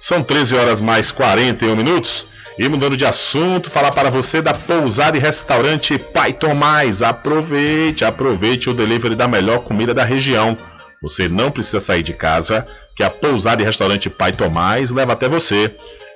[0.00, 2.28] São 13 horas mais 41 minutos.
[2.56, 7.02] E mudando de assunto, falar para você da pousada e restaurante Pai Tomás.
[7.02, 10.56] Aproveite, aproveite o delivery da melhor comida da região.
[11.02, 12.64] Você não precisa sair de casa,
[12.94, 15.74] que a pousada e restaurante Pai Tomás leva até você.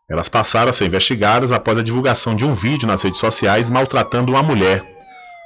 [0.10, 4.32] Elas passaram a ser investigadas após a divulgação de um vídeo nas redes sociais maltratando
[4.32, 4.84] uma mulher.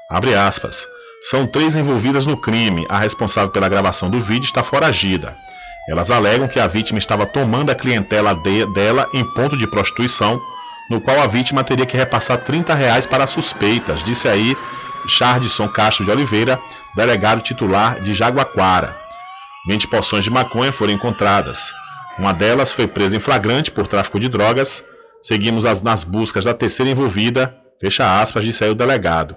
[0.09, 0.87] Abre aspas.
[1.29, 2.85] São três envolvidas no crime.
[2.89, 5.35] A responsável pela gravação do vídeo está foragida.
[5.87, 10.39] Elas alegam que a vítima estava tomando a clientela de, dela em ponto de prostituição,
[10.89, 14.55] no qual a vítima teria que repassar 30 reais para suspeitas, disse aí
[15.07, 16.59] Chardson Castro de Oliveira,
[16.95, 18.97] delegado titular de Jaguaquara.
[19.67, 21.73] 20 porções de maconha foram encontradas.
[22.17, 24.83] Uma delas foi presa em flagrante por tráfico de drogas.
[25.21, 29.35] Seguimos as, nas buscas da terceira envolvida, fecha aspas, disse aí o delegado.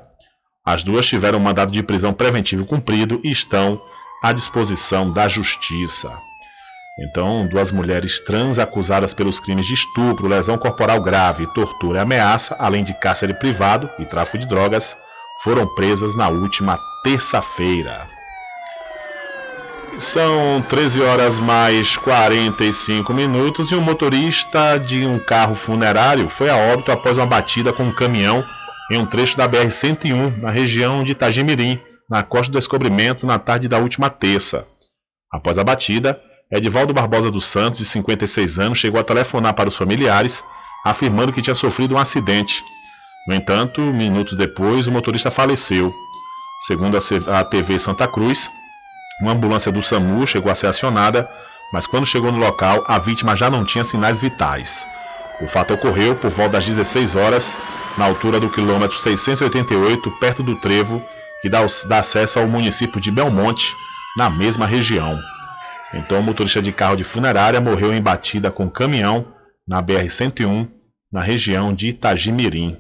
[0.65, 3.81] As duas tiveram um mandado de prisão preventivo cumprido e estão
[4.23, 6.11] à disposição da justiça.
[6.99, 12.57] Então, duas mulheres trans acusadas pelos crimes de estupro, lesão corporal grave, tortura e ameaça,
[12.59, 14.97] além de cárcere privado e tráfico de drogas,
[15.43, 18.09] foram presas na última terça-feira.
[19.99, 26.57] São 13 horas mais 45 minutos e um motorista de um carro funerário foi a
[26.57, 28.45] óbito após uma batida com um caminhão
[28.91, 33.69] em um trecho da BR-101, na região de Itagimirim, na Costa do Descobrimento, na tarde
[33.69, 34.67] da última terça.
[35.33, 36.21] Após a batida,
[36.51, 40.43] Edivaldo Barbosa dos Santos, de 56 anos, chegou a telefonar para os familiares,
[40.85, 42.63] afirmando que tinha sofrido um acidente
[43.27, 45.93] no entanto, minutos depois, o motorista faleceu.
[46.61, 48.49] Segundo a TV Santa Cruz,
[49.21, 51.29] uma ambulância do SAMU chegou a ser acionada,
[51.73, 54.87] mas quando chegou no local, a vítima já não tinha sinais vitais.
[55.41, 57.59] O fato ocorreu por volta das 16 horas,
[57.99, 61.03] na altura do quilômetro 688, perto do trevo
[61.43, 63.75] que dá, dá acesso ao município de Belmonte,
[64.17, 65.19] na mesma região.
[65.95, 69.27] Então, o motorista de carro de funerária morreu em batida com caminhão
[69.67, 70.69] na BR-101,
[71.13, 72.77] na região de Itagimirim.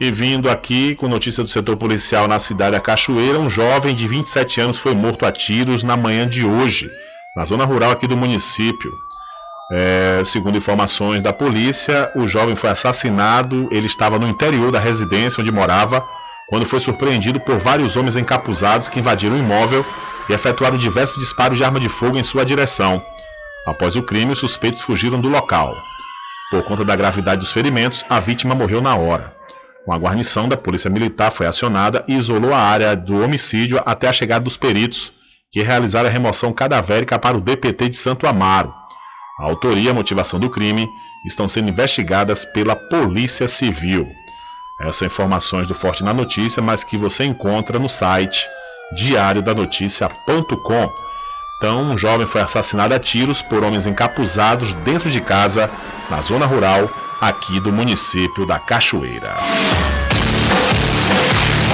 [0.00, 4.06] E vindo aqui com notícia do setor policial na cidade da Cachoeira, um jovem de
[4.06, 6.88] 27 anos foi morto a tiros na manhã de hoje,
[7.36, 8.92] na zona rural aqui do município.
[9.72, 13.68] É, segundo informações da polícia, o jovem foi assassinado.
[13.72, 16.02] Ele estava no interior da residência onde morava
[16.48, 19.84] quando foi surpreendido por vários homens encapuzados que invadiram o imóvel
[20.28, 23.02] e efetuaram diversos disparos de arma de fogo em sua direção.
[23.66, 25.76] Após o crime, os suspeitos fugiram do local.
[26.50, 29.36] Por conta da gravidade dos ferimentos, a vítima morreu na hora.
[29.86, 34.12] Uma guarnição da Polícia Militar foi acionada e isolou a área do homicídio até a
[34.12, 35.12] chegada dos peritos,
[35.50, 38.72] que realizaram a remoção cadavérica para o DPT de Santo Amaro.
[39.38, 40.88] A autoria e a motivação do crime
[41.26, 44.08] estão sendo investigadas pela Polícia Civil.
[44.78, 48.48] Essas informações do Forte na Notícia, mas que você encontra no site
[48.92, 50.92] diariodanoticia.com.
[51.56, 55.68] Então, um jovem foi assassinado a tiros por homens encapuzados dentro de casa,
[56.08, 56.88] na zona rural,
[57.20, 59.36] aqui do município da Cachoeira.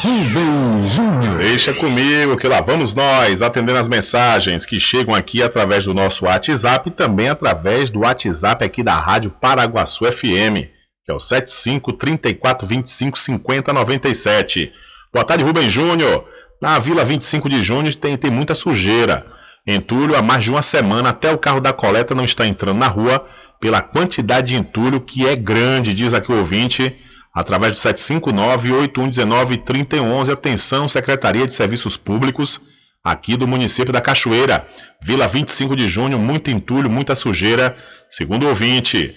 [0.00, 1.38] Rubem Júnior.
[1.38, 6.24] Deixa comigo que lá vamos nós atendendo as mensagens que chegam aqui através do nosso
[6.24, 10.70] WhatsApp e também através do WhatsApp aqui da Rádio Paraguaçu FM,
[11.04, 14.72] que é o 75 34 25 50 97.
[15.12, 16.24] Boa tarde, Rubem Júnior.
[16.64, 19.26] Na Vila 25 de Junho tem, tem muita sujeira.
[19.66, 22.88] Entulho há mais de uma semana, até o carro da coleta não está entrando na
[22.88, 23.22] rua
[23.60, 26.96] pela quantidade de entulho que é grande, diz aqui o ouvinte,
[27.34, 30.32] através do 759-8119-3011.
[30.32, 32.58] Atenção, Secretaria de Serviços Públicos,
[33.04, 34.66] aqui do município da Cachoeira.
[35.02, 37.76] Vila 25 de junho, muito entulho, muita sujeira,
[38.08, 39.14] segundo o ouvinte.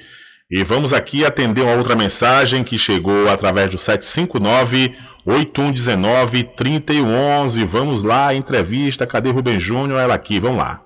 [0.52, 4.94] E vamos aqui atender uma outra mensagem que chegou através do 759
[5.28, 7.66] 8119 3011.
[7.66, 9.06] Vamos lá, entrevista.
[9.06, 10.00] Cadê Rubem Júnior?
[10.00, 10.82] Ela aqui, vamos lá.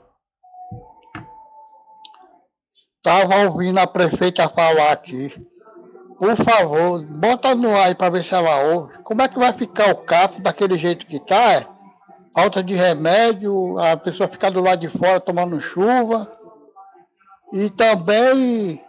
[2.98, 5.32] Estava ouvindo a prefeita falar aqui.
[6.18, 8.98] Por favor, bota no ar para ver se ela ouve.
[9.04, 11.54] Como é que vai ficar o CAF daquele jeito que tá?
[11.54, 11.68] É?
[12.34, 16.32] Falta de remédio, a pessoa ficar do lado de fora tomando chuva.
[17.54, 18.82] E também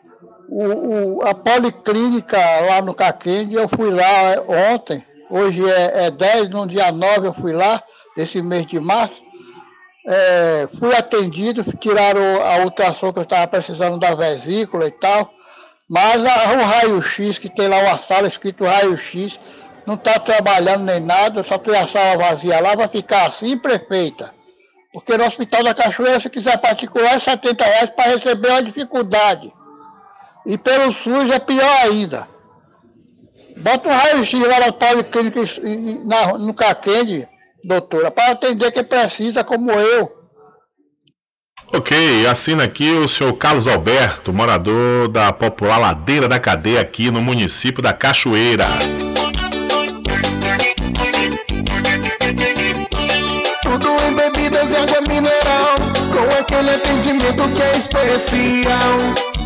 [0.48, 2.38] o, o, a policlínica
[2.68, 5.04] lá no Caquende, eu fui lá ontem
[5.34, 7.82] Hoje é, é 10, no dia 9 eu fui lá,
[8.14, 9.22] desse mês de março.
[10.06, 15.32] É, fui atendido, tiraram a ultrassom que eu estava precisando da vesícula e tal.
[15.88, 19.40] Mas a, o raio-x, que tem lá uma sala escrito raio-x,
[19.86, 24.34] não está trabalhando nem nada, só tem a sala vazia lá, vai ficar assim, prefeita.
[24.92, 29.50] Porque no Hospital da Cachoeira, se quiser particular, é 70 reais para receber uma dificuldade.
[30.44, 32.28] E pelo SUS é pior ainda.
[33.56, 35.40] Bota um raio-x lá na policlínica
[36.04, 37.28] na, no Caquende,
[37.64, 40.22] doutora, para atender quem precisa, como eu.
[41.72, 47.22] Ok, assina aqui o senhor Carlos Alberto, morador da popular Ladeira da Cadeia aqui no
[47.22, 48.66] município da Cachoeira.
[53.62, 55.76] Tudo em bebidas e água mineral,
[56.12, 59.31] com aquele atendimento que é especial.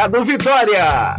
[0.00, 1.14] Mercado Vitória.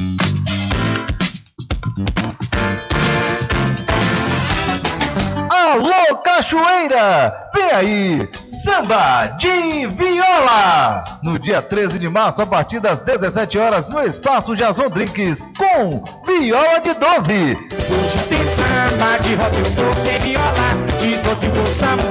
[5.51, 7.49] Alô, Cachoeira!
[7.53, 11.03] Vem aí, Samba de Viola!
[11.21, 16.03] No dia 13 de março, a partir das 17 horas, no Espaço Jason Drinks, com
[16.25, 17.33] Viola de 12.
[17.33, 22.01] Hoje tem samba de roda, eu vou ter viola, de 12 vou samba,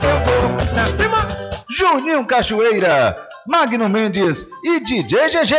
[0.00, 1.50] eu vou samba.
[1.68, 5.54] Juninho Cachoeira, Magno Mendes e DJ GG.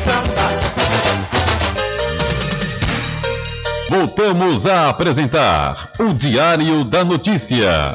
[0.04, 0.83] samba.
[3.88, 7.94] Voltamos a apresentar o Diário da Notícia.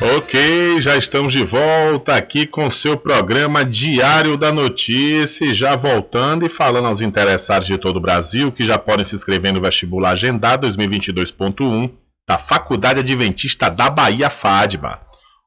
[0.00, 5.54] Ok, já estamos de volta aqui com seu programa Diário da Notícia.
[5.54, 9.52] Já voltando e falando aos interessados de todo o Brasil que já podem se inscrever
[9.52, 11.90] no vestibular agendado 2022.1
[12.28, 15.00] da Faculdade Adventista da Bahia, FADBA.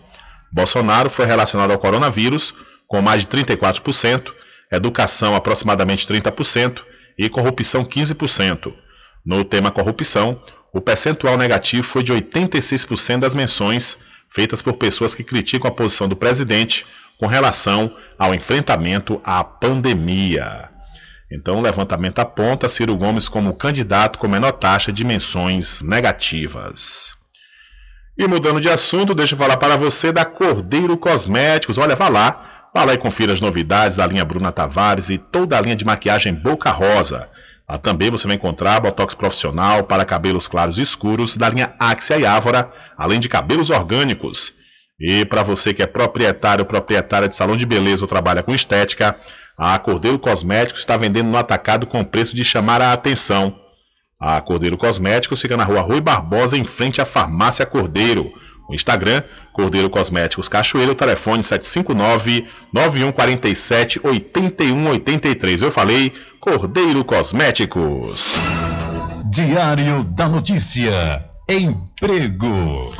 [0.51, 2.53] Bolsonaro foi relacionado ao coronavírus,
[2.87, 4.33] com mais de 34%,
[4.71, 6.81] educação aproximadamente 30%
[7.17, 8.73] e corrupção 15%.
[9.25, 10.39] No tema corrupção,
[10.73, 13.97] o percentual negativo foi de 86% das menções
[14.29, 16.85] feitas por pessoas que criticam a posição do presidente
[17.19, 20.72] com relação ao enfrentamento à pandemia.
[21.35, 27.15] Então, o levantamento aponta Ciro Gomes como candidato com menor taxa de menções negativas.
[28.15, 31.79] E mudando de assunto, deixa eu falar para você da Cordeiro Cosméticos.
[31.79, 35.57] Olha, vá lá, vá lá e confira as novidades da linha Bruna Tavares e toda
[35.57, 37.27] a linha de maquiagem Boca Rosa.
[37.67, 42.19] Lá também você vai encontrar botox profissional para cabelos claros e escuros da linha Axia
[42.19, 44.53] e Ávora, além de cabelos orgânicos.
[45.05, 48.55] E para você que é proprietário ou proprietária de salão de beleza ou trabalha com
[48.55, 49.13] estética,
[49.57, 53.53] a Cordeiro Cosméticos está vendendo no atacado com preço de chamar a atenção.
[54.17, 58.31] A Cordeiro Cosméticos fica na rua Rui Barbosa, em frente à Farmácia Cordeiro.
[58.69, 59.21] O Instagram,
[59.51, 61.43] Cordeiro Cosméticos Cachoeiro, telefone
[62.73, 65.63] 759-9147-8183.
[65.63, 68.37] Eu falei Cordeiro Cosméticos.
[69.29, 71.19] Diário da Notícia.
[71.49, 72.93] emprego.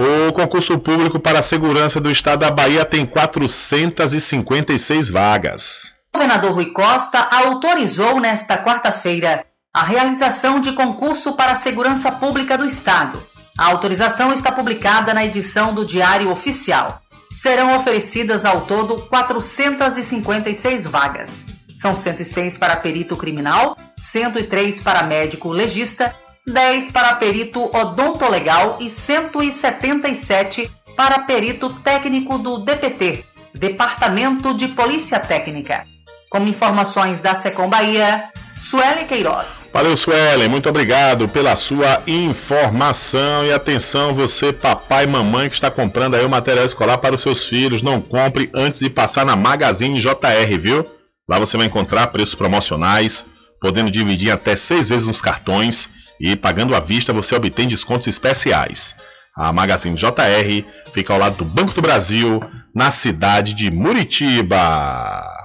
[0.00, 5.92] O concurso público para a segurança do estado da Bahia tem 456 vagas.
[6.08, 9.44] O governador Rui Costa autorizou nesta quarta-feira
[9.74, 13.22] a realização de concurso para a segurança pública do estado.
[13.58, 17.02] A autorização está publicada na edição do Diário Oficial.
[17.34, 21.44] Serão oferecidas ao todo 456 vagas.
[21.76, 26.16] São 106 para perito criminal, 103 para médico legista
[26.50, 33.24] 10 para perito odontolegal e 177 para perito técnico do DPT,
[33.54, 35.84] Departamento de Polícia Técnica.
[36.30, 38.28] Com informações da Secom Bahia,
[38.60, 39.68] Suelen Queiroz.
[39.72, 40.48] Valeu, Suelen.
[40.48, 46.24] Muito obrigado pela sua informação e atenção, você, papai e mamãe que está comprando aí
[46.24, 47.82] o material escolar para os seus filhos.
[47.82, 50.84] Não compre antes de passar na Magazine JR, viu?
[51.28, 53.24] Lá você vai encontrar preços promocionais,
[53.60, 55.88] podendo dividir até seis vezes nos cartões
[56.18, 58.94] e pagando à vista você obtém descontos especiais.
[59.36, 62.40] A Magazine JR fica ao lado do Banco do Brasil,
[62.74, 65.40] na cidade de Muritiba.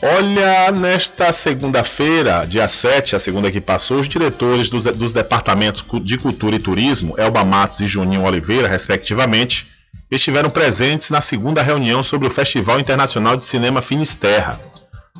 [0.00, 6.16] Olha, nesta segunda-feira, dia 7, a segunda que passou, os diretores dos, dos, departamentos de
[6.16, 9.66] Cultura e Turismo, Elba Matos e Juninho Oliveira, respectivamente,
[10.08, 14.60] estiveram presentes na segunda reunião sobre o Festival Internacional de Cinema Finisterra.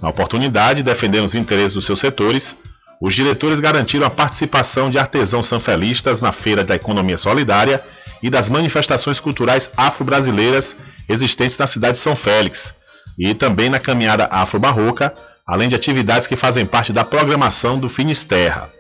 [0.03, 2.57] Na oportunidade, defendendo os interesses dos seus setores,
[3.01, 7.83] os diretores garantiram a participação de artesãos sanfelistas na Feira da Economia Solidária
[8.23, 10.77] e das manifestações culturais afro-brasileiras
[11.09, 12.75] existentes na cidade de São Félix,
[13.19, 15.15] e também na caminhada afro-barroca,
[15.47, 18.71] além de atividades que fazem parte da programação do Finisterra.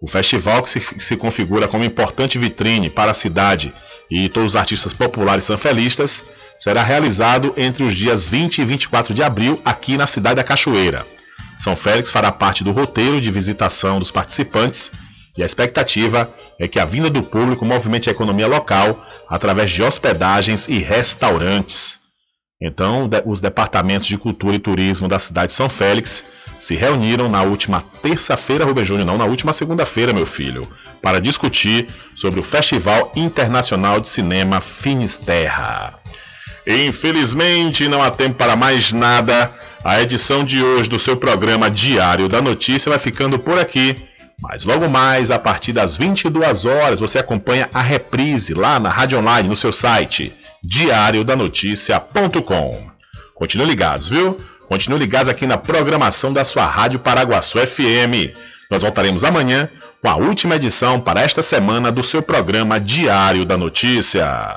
[0.00, 3.72] O festival, que se, se configura como importante vitrine para a cidade
[4.10, 6.24] e todos os artistas populares sanfelistas,
[6.60, 11.06] será realizado entre os dias 20 e 24 de abril aqui na cidade da Cachoeira.
[11.58, 14.92] São Félix fará parte do roteiro de visitação dos participantes
[15.36, 19.82] e a expectativa é que a vinda do público movimente a economia local através de
[19.82, 21.98] hospedagens e restaurantes.
[22.62, 26.22] Então, os departamentos de cultura e turismo da cidade de São Félix
[26.58, 30.70] se reuniram na última terça-feira, Rubem Júnior, não, na última segunda-feira, meu filho,
[31.00, 35.99] para discutir sobre o Festival Internacional de Cinema Finisterra.
[36.70, 39.50] Infelizmente, não há tempo para mais nada.
[39.82, 43.96] A edição de hoje do seu programa Diário da Notícia vai ficando por aqui.
[44.42, 49.18] Mas logo mais, a partir das 22 horas, você acompanha a reprise lá na Rádio
[49.18, 50.32] Online, no seu site,
[50.62, 52.90] diariodanoticia.com.
[53.34, 54.36] Continue ligados, viu?
[54.68, 58.32] Continue ligados aqui na programação da sua Rádio Paraguaçu FM.
[58.70, 59.68] Nós voltaremos amanhã
[60.00, 64.56] com a última edição para esta semana do seu programa Diário da Notícia.